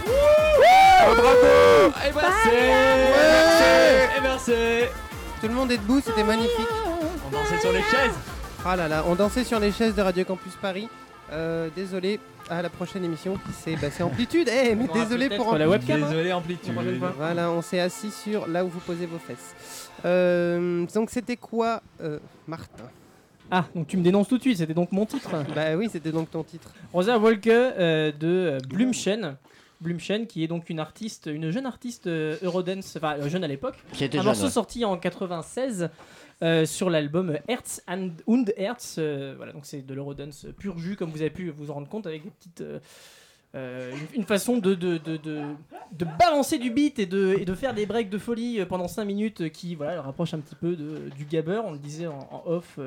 Oh, 0.07 1.15
bravo 1.15 1.93
Et 2.07 2.13
merci 2.13 2.49
Ouais 2.49 4.09
Et 4.15 4.21
merci 4.21 4.51
Tout 5.41 5.47
le 5.47 5.53
monde 5.55 5.71
est 5.71 5.77
debout, 5.77 5.99
c'était 5.99 6.23
magnifique. 6.23 6.67
On 7.25 7.31
dansait 7.31 7.59
sur 7.59 7.71
les 7.71 7.81
chaises 7.81 8.13
Ah 8.63 8.75
là 8.75 8.87
là, 8.87 9.03
on 9.07 9.15
dansait 9.15 9.43
sur 9.43 9.59
les 9.59 9.71
chaises 9.71 9.95
de 9.95 10.01
Radio 10.03 10.25
Campus 10.25 10.53
Paris. 10.61 10.87
Euh, 11.33 11.69
désolé, 11.75 12.19
à 12.47 12.61
la 12.61 12.69
prochaine 12.69 13.03
émission, 13.03 13.39
c'est 13.63 13.77
bah, 13.77 13.87
Amplitude. 14.01 14.47
Eh, 14.47 14.75
mais 14.75 14.87
On 14.91 14.93
désolé 14.93 15.35
pour 15.35 15.57
la 15.57 15.67
Amplitude. 15.67 15.89
webcam, 15.89 16.03
hein. 16.03 16.11
Désolé, 16.11 16.31
Amplitude. 16.33 16.75
La. 17.01 17.09
Voilà, 17.17 17.49
on 17.49 17.63
s'est 17.63 17.79
assis 17.79 18.11
sur 18.11 18.45
là 18.45 18.63
où 18.63 18.67
vous 18.67 18.79
posez 18.81 19.07
vos 19.07 19.17
fesses. 19.17 19.89
Euh, 20.05 20.85
donc 20.93 21.09
c'était 21.09 21.37
quoi, 21.37 21.81
euh, 21.99 22.19
Martin? 22.47 22.83
Ah, 23.51 23.65
donc 23.75 23.87
tu 23.87 23.97
me 23.97 24.03
dénonces 24.03 24.27
tout 24.27 24.37
de 24.37 24.41
suite, 24.41 24.57
c'était 24.57 24.73
donc 24.73 24.91
mon 24.91 25.05
titre. 25.05 25.29
Bah 25.55 25.75
oui, 25.75 25.87
c'était 25.91 26.11
donc 26.11 26.31
ton 26.31 26.43
titre. 26.43 26.73
Rosa 26.93 27.17
Wolke 27.17 27.47
euh, 27.47 28.11
de 28.11 28.27
euh, 28.27 28.57
Blümchen. 28.67 29.37
Blümchen 29.81 30.25
qui 30.25 30.43
est 30.43 30.47
donc 30.47 30.69
une 30.69 30.79
artiste, 30.79 31.27
une 31.31 31.51
jeune 31.51 31.65
artiste 31.65 32.07
euh, 32.07 32.37
Eurodance, 32.41 32.95
enfin 32.97 33.17
euh, 33.19 33.29
jeune 33.29 33.43
à 33.43 33.47
l'époque. 33.47 33.75
Qui 33.93 34.03
était 34.05 34.17
Un 34.17 34.21
jeune, 34.21 34.27
morceau 34.31 34.45
ouais. 34.45 34.49
sorti 34.51 34.85
en 34.85 34.97
96 34.97 35.89
euh, 36.41 36.65
sur 36.65 36.89
l'album 36.89 37.37
Herz 37.47 37.81
and, 37.87 38.09
und 38.25 38.45
Herz. 38.57 38.95
euh, 38.97 39.33
voilà, 39.37 39.51
donc 39.53 39.65
c'est 39.65 39.85
de 39.85 39.93
l'Eurodance 39.93 40.47
pur 40.57 40.77
jus 40.79 40.95
comme 40.95 41.11
vous 41.11 41.21
avez 41.21 41.29
pu 41.29 41.49
vous 41.51 41.69
en 41.71 41.75
rendre 41.75 41.89
compte 41.89 42.07
avec 42.07 42.23
des 42.23 42.29
petites... 42.31 42.63
euh, 43.56 43.91
une, 44.14 44.22
une 44.22 44.26
façon 44.26 44.58
de, 44.58 44.76
de, 44.76 44.97
de, 44.97 45.18
de, 45.18 45.41
de 45.93 46.06
balancer 46.20 46.58
du 46.58 46.72
beat 46.72 46.99
et 46.99 47.06
de, 47.06 47.36
et 47.39 47.45
de 47.45 47.53
faire 47.56 47.74
des 47.74 47.86
breaks 47.86 48.10
de 48.10 48.18
folie 48.18 48.60
euh, 48.60 48.66
pendant 48.66 48.88
5 48.88 49.06
minutes 49.06 49.41
euh, 49.41 49.49
qui 49.49 49.76
voilà, 49.76 49.95
le 49.95 49.99
rapproche 50.01 50.34
un 50.34 50.39
petit 50.39 50.56
peu 50.56 50.76
de, 50.76 51.10
du 51.16 51.26
gabber, 51.26 51.62
on 51.66 51.72
le 51.72 51.78
disait 51.78 52.08
en, 52.08 52.20
en 52.32 52.43
off. 52.45 52.80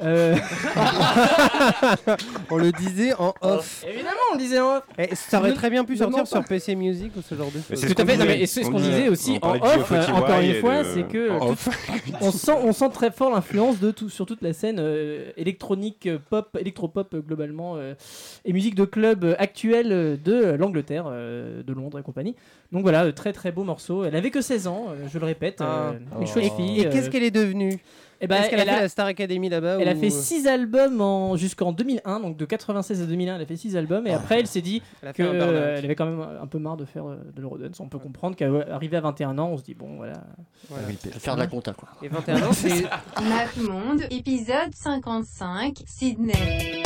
Euh, 0.00 0.36
on 2.50 2.56
le 2.56 2.72
disait 2.72 3.14
en 3.14 3.34
off. 3.40 3.84
Évidemment, 3.88 4.10
on 4.32 4.34
le 4.34 4.40
disait 4.40 4.60
en 4.60 4.76
off. 4.78 4.82
Eh, 4.98 5.14
ça 5.14 5.38
aurait 5.38 5.54
très 5.54 5.70
bien 5.70 5.84
pu 5.84 5.96
sortir 5.96 6.26
sur. 6.26 6.42
PC 6.44 6.74
Music 6.74 7.12
ou 7.16 7.22
ce 7.22 7.34
genre 7.34 7.50
de 7.50 7.60
choses. 7.60 7.94
Tout 7.94 8.02
à 8.02 8.04
fait, 8.04 8.16
non, 8.16 8.24
mais 8.24 8.40
et 8.40 8.46
c'est 8.46 8.64
ce 8.64 8.70
qu'on 8.70 8.80
disait 8.80 9.08
aussi 9.08 9.38
en 9.42 9.54
off, 9.56 9.92
euh, 9.92 10.06
encore 10.08 10.40
une 10.40 10.54
fois, 10.56 10.82
c'est 10.84 11.04
que 11.06 11.38
tout- 11.38 11.70
on, 12.20 12.32
sent, 12.32 12.52
on 12.62 12.72
sent 12.72 12.90
très 12.92 13.10
fort 13.12 13.30
l'influence 13.32 13.78
de 13.78 13.90
tout, 13.92 14.08
sur 14.08 14.26
toute 14.26 14.42
la 14.42 14.52
scène 14.52 14.82
électronique, 15.36 16.08
pop, 16.30 16.56
électropop 16.58 17.14
globalement, 17.26 17.76
et 18.44 18.52
musique 18.52 18.74
de 18.74 18.84
club 18.84 19.36
actuelle 19.38 19.91
de 19.92 20.52
l'Angleterre, 20.58 21.04
euh, 21.08 21.62
de 21.62 21.72
Londres 21.72 21.98
et 21.98 22.02
compagnie. 22.02 22.34
Donc 22.72 22.82
voilà, 22.82 23.04
euh, 23.04 23.12
très 23.12 23.32
très 23.32 23.52
beau 23.52 23.64
morceau. 23.64 24.04
Elle 24.04 24.16
avait 24.16 24.30
que 24.30 24.40
16 24.40 24.66
ans, 24.66 24.86
euh, 24.90 25.06
je 25.12 25.18
le 25.18 25.26
répète, 25.26 25.58
Ah. 25.60 25.92
une 26.20 26.26
chouette 26.26 26.46
Et- 26.46 26.50
fille. 26.50 26.80
Et 26.80 26.88
qu'est-ce 26.88 27.10
qu'elle 27.10 27.22
est 27.24 27.30
devenue? 27.30 27.78
Eh 28.24 28.28
ben, 28.28 28.36
Est-ce 28.36 28.50
qu'elle 28.50 28.60
a 28.60 28.62
elle 28.62 28.68
fait 28.68 28.74
a- 28.76 28.80
la 28.82 28.88
Star 28.88 29.06
Academy 29.06 29.48
là-bas 29.48 29.78
Elle 29.80 29.88
a 29.88 29.96
fait 29.96 30.08
6 30.10 30.46
albums 30.46 31.00
en... 31.00 31.36
jusqu'en 31.36 31.72
2001, 31.72 32.20
donc 32.20 32.36
de 32.36 32.44
96 32.44 33.02
à 33.02 33.06
2001, 33.06 33.34
elle 33.34 33.42
a 33.42 33.46
fait 33.46 33.56
6 33.56 33.76
albums, 33.76 34.06
et 34.06 34.12
après 34.12 34.38
elle 34.38 34.46
s'est 34.46 34.60
dit 34.60 34.80
qu'elle 35.14 35.40
avait 35.42 35.96
quand 35.96 36.06
même 36.06 36.24
un 36.40 36.46
peu 36.46 36.60
marre 36.60 36.76
de 36.76 36.84
faire 36.84 37.04
euh, 37.08 37.16
de 37.34 37.40
l'Eurodance. 37.40 37.80
On 37.80 37.88
peut 37.88 37.98
comprendre 37.98 38.36
qu'arrivée 38.36 38.96
à 38.96 39.00
21 39.00 39.36
ans, 39.38 39.48
on 39.52 39.56
se 39.58 39.64
dit 39.64 39.74
bon 39.74 39.96
voilà. 39.96 40.22
Voilà. 40.68 40.86
Faire 41.18 41.34
de 41.34 41.40
la 41.40 41.48
compta, 41.48 41.72
quoi. 41.72 41.88
Et 42.00 42.06
21 42.06 42.42
ans, 42.44 42.52
c'est. 42.52 42.84
Monde, 43.68 44.02
épisode 44.10 44.72
55, 44.72 45.78
Sydney. 45.84 46.82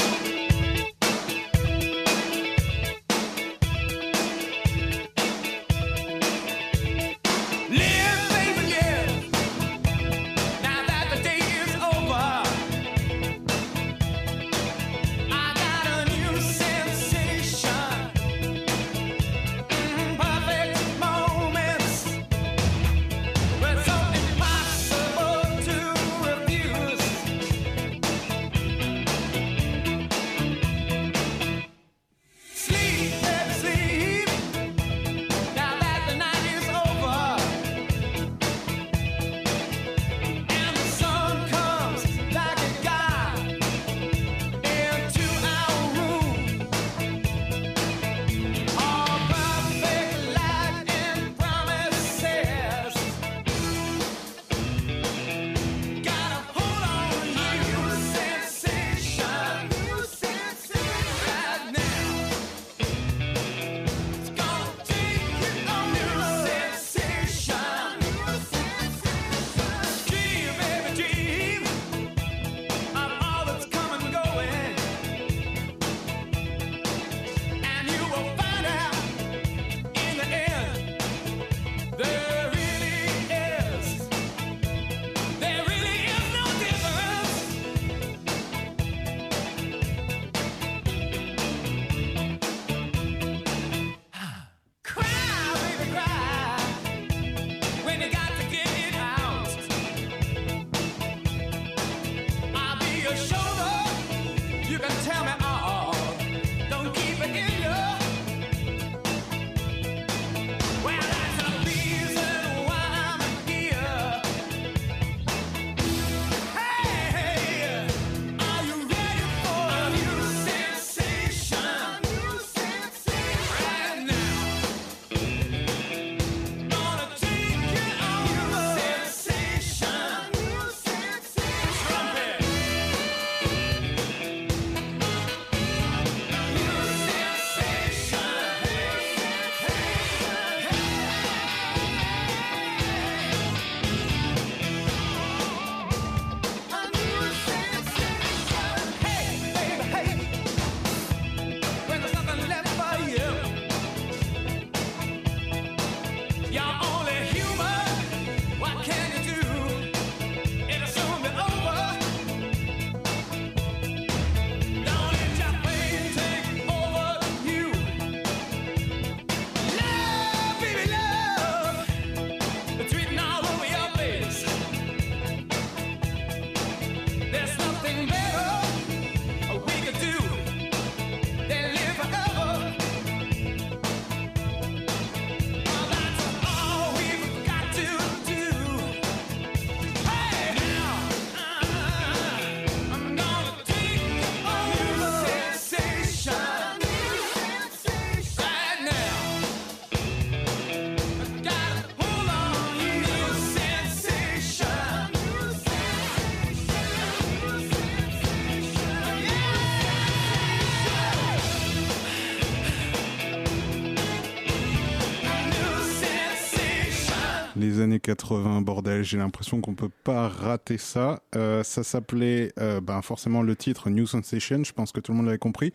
80, 218.06 218.60
bordel, 218.60 219.02
j'ai 219.02 219.18
l'impression 219.18 219.60
qu'on 219.60 219.74
peut 219.74 219.90
pas 220.04 220.28
rater 220.28 220.78
ça. 220.78 221.24
Euh, 221.34 221.64
ça 221.64 221.82
s'appelait 221.82 222.52
euh, 222.60 222.80
ben, 222.80 223.02
forcément 223.02 223.42
le 223.42 223.56
titre 223.56 223.90
New 223.90 224.06
Sensation, 224.06 224.62
je 224.62 224.72
pense 224.72 224.92
que 224.92 225.00
tout 225.00 225.10
le 225.10 225.16
monde 225.16 225.26
l'avait 225.26 225.38
compris. 225.38 225.72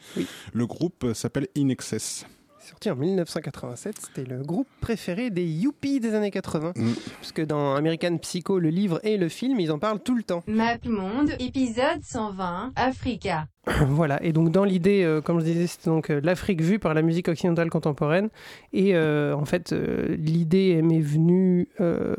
Le 0.53 0.65
groupe 0.65 1.11
s'appelle 1.13 1.47
In 1.57 1.67
Excess. 1.67 2.25
Sorti 2.71 2.89
en 2.89 2.95
1987, 2.95 3.95
c'était 3.99 4.23
le 4.23 4.43
groupe 4.43 4.67
préféré 4.79 5.29
des 5.29 5.43
yuppies 5.45 5.99
des 5.99 6.15
années 6.15 6.31
80. 6.31 6.71
Parce 7.19 7.33
que 7.33 7.41
dans 7.41 7.75
American 7.75 8.17
Psycho, 8.17 8.59
le 8.59 8.69
livre 8.69 9.01
et 9.03 9.17
le 9.17 9.27
film, 9.27 9.59
ils 9.59 9.73
en 9.73 9.77
parlent 9.77 9.99
tout 9.99 10.15
le 10.15 10.23
temps. 10.23 10.41
Map 10.47 10.77
Monde, 10.85 11.31
épisode 11.39 12.01
120, 12.01 12.71
Africa. 12.77 13.47
voilà, 13.87 14.23
et 14.23 14.31
donc 14.31 14.51
dans 14.51 14.63
l'idée, 14.63 15.03
euh, 15.03 15.19
comme 15.19 15.41
je 15.41 15.45
disais, 15.45 15.67
c'était 15.67 15.89
donc 15.89 16.09
euh, 16.09 16.21
l'Afrique 16.23 16.61
vue 16.61 16.79
par 16.79 16.93
la 16.93 17.01
musique 17.01 17.27
occidentale 17.27 17.69
contemporaine. 17.69 18.29
Et 18.71 18.95
euh, 18.95 19.35
en 19.35 19.43
fait, 19.43 19.73
euh, 19.73 20.15
l'idée 20.17 20.81
m'est 20.81 21.01
venue 21.01 21.67
euh, 21.81 22.15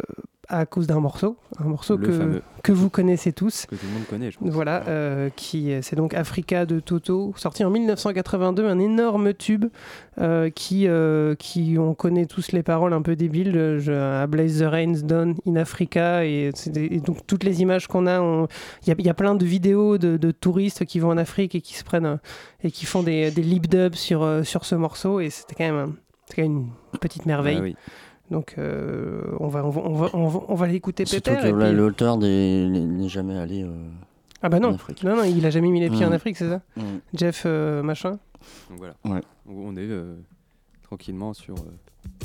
à 0.53 0.67
cause 0.67 0.87
d'un 0.87 1.01
morceau, 1.01 1.37
un 1.59 1.65
morceau 1.65 1.97
Le 1.97 2.07
que, 2.07 2.13
fameux. 2.13 2.43
que 2.63 2.73
vous 2.73 2.91
connaissez 2.91 3.33
tous. 3.33 3.67
Que 3.67 3.75
tout 3.75 3.87
le 3.87 3.93
monde 3.95 4.07
connaît, 4.09 4.31
je 4.31 4.39
pense. 4.39 4.49
Voilà, 4.51 4.85
euh, 4.87 5.31
qui 5.35 5.73
c'est 5.83 5.97
donc 5.97 6.15
Africa 6.15 6.67
de 6.67 6.79
Toto, 6.79 7.33
sorti 7.37 7.65
en 7.65 7.71
1982, 7.71 8.67
un 8.67 8.79
énorme 8.79 9.35
tube 9.35 9.65
euh, 10.21 10.51
qui, 10.51 10.87
euh, 10.87 11.35
qui 11.35 11.77
on 11.79 11.95
connaît 11.95 12.27
tous 12.27 12.53
les 12.53 12.63
paroles 12.63 12.93
un 12.93 13.03
peu 13.03 13.17
débiles, 13.17 13.57
euh, 13.57 13.79
je, 13.81 13.93
à 13.93 14.27
Blaze 14.27 14.61
the 14.61 14.67
Rains 14.67 15.03
Done 15.03 15.35
in 15.47 15.57
Africa, 15.57 16.25
et, 16.25 16.51
c'est 16.55 16.71
des- 16.71 16.85
et 16.87 17.01
donc 17.01 17.27
toutes 17.27 17.45
les 17.45 17.63
images 17.63 17.87
qu'on 17.89 18.07
a, 18.07 18.21
il 18.87 18.95
y, 18.99 19.03
y 19.03 19.09
a 19.09 19.15
plein 19.15 19.35
de 19.35 19.45
vidéos 19.45 19.97
de, 19.99 20.17
de 20.17 20.31
touristes 20.31 20.85
qui 20.85 20.99
vont 21.01 21.11
en 21.11 21.17
Afrique 21.19 21.55
et 21.55 21.61
qui 21.61 21.75
se 21.75 21.85
prennent 21.85 22.07
euh, 22.07 22.17
et 22.63 22.71
qui 22.71 22.85
font 22.87 23.03
des, 23.03 23.31
des 23.31 23.43
lip 23.43 23.69
dubs 23.69 23.95
sur, 23.95 24.23
euh, 24.23 24.43
sur 24.45 24.65
ce 24.65 24.75
morceau, 24.75 25.19
et 25.21 25.31
c'était 25.31 25.55
quand 25.55 25.65
même, 25.73 25.95
quand 26.37 26.43
même 26.43 26.67
une 26.93 26.99
petite 27.01 27.27
merveille. 27.27 27.57
Ah 27.59 27.63
oui. 27.63 27.77
Donc 28.33 28.55
euh, 28.59 29.21
on 29.39 29.47
va, 29.49 29.65
on 29.65 29.71
va, 29.71 29.81
on 29.85 29.95
va, 29.95 30.09
on 30.15 30.27
va, 30.27 30.41
on 30.49 30.55
va 30.55 30.67
l'écouter 30.67 31.05
Surtout 31.07 31.31
Pépère. 31.31 31.43
que 31.53 31.53
puis- 31.69 31.73
l'auteur 31.77 32.17
des- 32.19 32.67
n'est 32.69 33.09
jamais 33.09 33.37
allé. 33.39 33.63
euh, 33.63 33.69
Ah 34.43 34.49
bah 34.49 34.57
en 34.57 34.61
non, 34.61 34.75
Afrique. 34.75 35.05
non, 35.05 35.15
non, 35.17 35.25
il 35.25 35.45
a 35.47 35.51
jamais 35.51 35.69
mis 35.69 35.81
les 35.81 35.91
pieds 35.91 36.05
en 36.07 36.11
Mm. 36.11 36.15
Afrique, 36.15 36.37
c'est 36.39 36.49
ça 36.49 36.61
Mm. 36.77 36.83
Jeff 37.15 37.43
euh, 37.47 37.83
machin 37.83 38.19
Donc 38.71 38.79
voilà. 38.79 38.95
Ouais. 39.05 39.21
On 39.47 39.77
est 39.77 39.81
euh, 39.87 40.15
tranquillement 40.83 41.35
sur. 41.35 41.55
euh, 41.55 42.25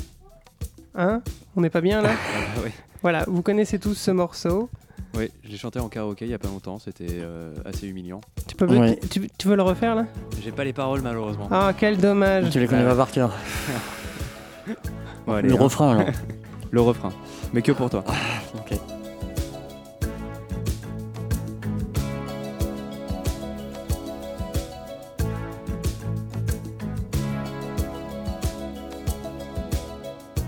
Hein 0.94 1.22
On 1.54 1.60
n'est 1.60 1.70
pas 1.70 1.80
bien 1.82 2.00
là 2.02 2.10
Ah 2.36 2.40
bah 2.56 2.62
oui. 2.64 2.70
Voilà, 3.02 3.24
vous 3.28 3.42
connaissez 3.42 3.78
tous 3.78 3.94
ce 3.94 4.10
morceau. 4.10 4.68
Oui, 5.14 5.30
je 5.44 5.50
l'ai 5.50 5.56
chanté 5.56 5.78
en 5.78 5.88
karaoké 5.88 6.24
il 6.24 6.30
y 6.30 6.34
a 6.34 6.38
pas 6.38 6.48
longtemps, 6.48 6.78
c'était 6.78 7.06
euh, 7.10 7.54
assez 7.64 7.86
humiliant. 7.86 8.20
Tu, 8.46 8.56
peux, 8.56 8.66
tu, 9.10 9.28
tu 9.38 9.46
veux 9.48 9.56
le 9.56 9.62
refaire 9.62 9.94
là 9.94 10.06
J'ai 10.42 10.52
pas 10.52 10.64
les 10.64 10.72
paroles 10.72 11.02
malheureusement. 11.02 11.48
Ah, 11.50 11.72
quel 11.78 11.98
dommage 11.98 12.50
Tu 12.50 12.58
les 12.60 12.66
connais 12.66 12.84
pas 12.84 12.96
par 12.96 13.10
cœur. 13.10 13.32
Bon, 15.28 15.34
allez, 15.34 15.50
Le 15.50 15.56
hein. 15.56 15.58
refrain, 15.60 15.90
alors. 15.98 16.06
Le 16.70 16.80
refrain. 16.80 17.12
Mais 17.52 17.60
que 17.60 17.72
pour 17.72 17.90
toi. 17.90 18.02
Ok. 18.56 18.78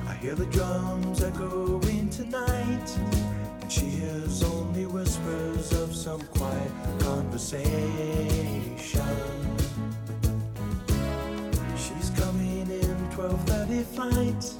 I 0.09 0.15
hear 0.23 0.35
the 0.35 0.47
drums 0.47 1.23
echoing 1.23 2.09
tonight, 2.11 2.99
and 3.63 3.71
she 3.71 3.87
hears 3.87 4.43
only 4.43 4.87
whispers 4.87 5.73
of 5.73 5.95
some 5.95 6.21
quiet 6.35 6.73
conversation. 7.01 7.69
She's 11.77 12.11
coming 12.11 12.69
in 12.71 12.97
12:30 13.15 13.85
flight. 13.95 14.60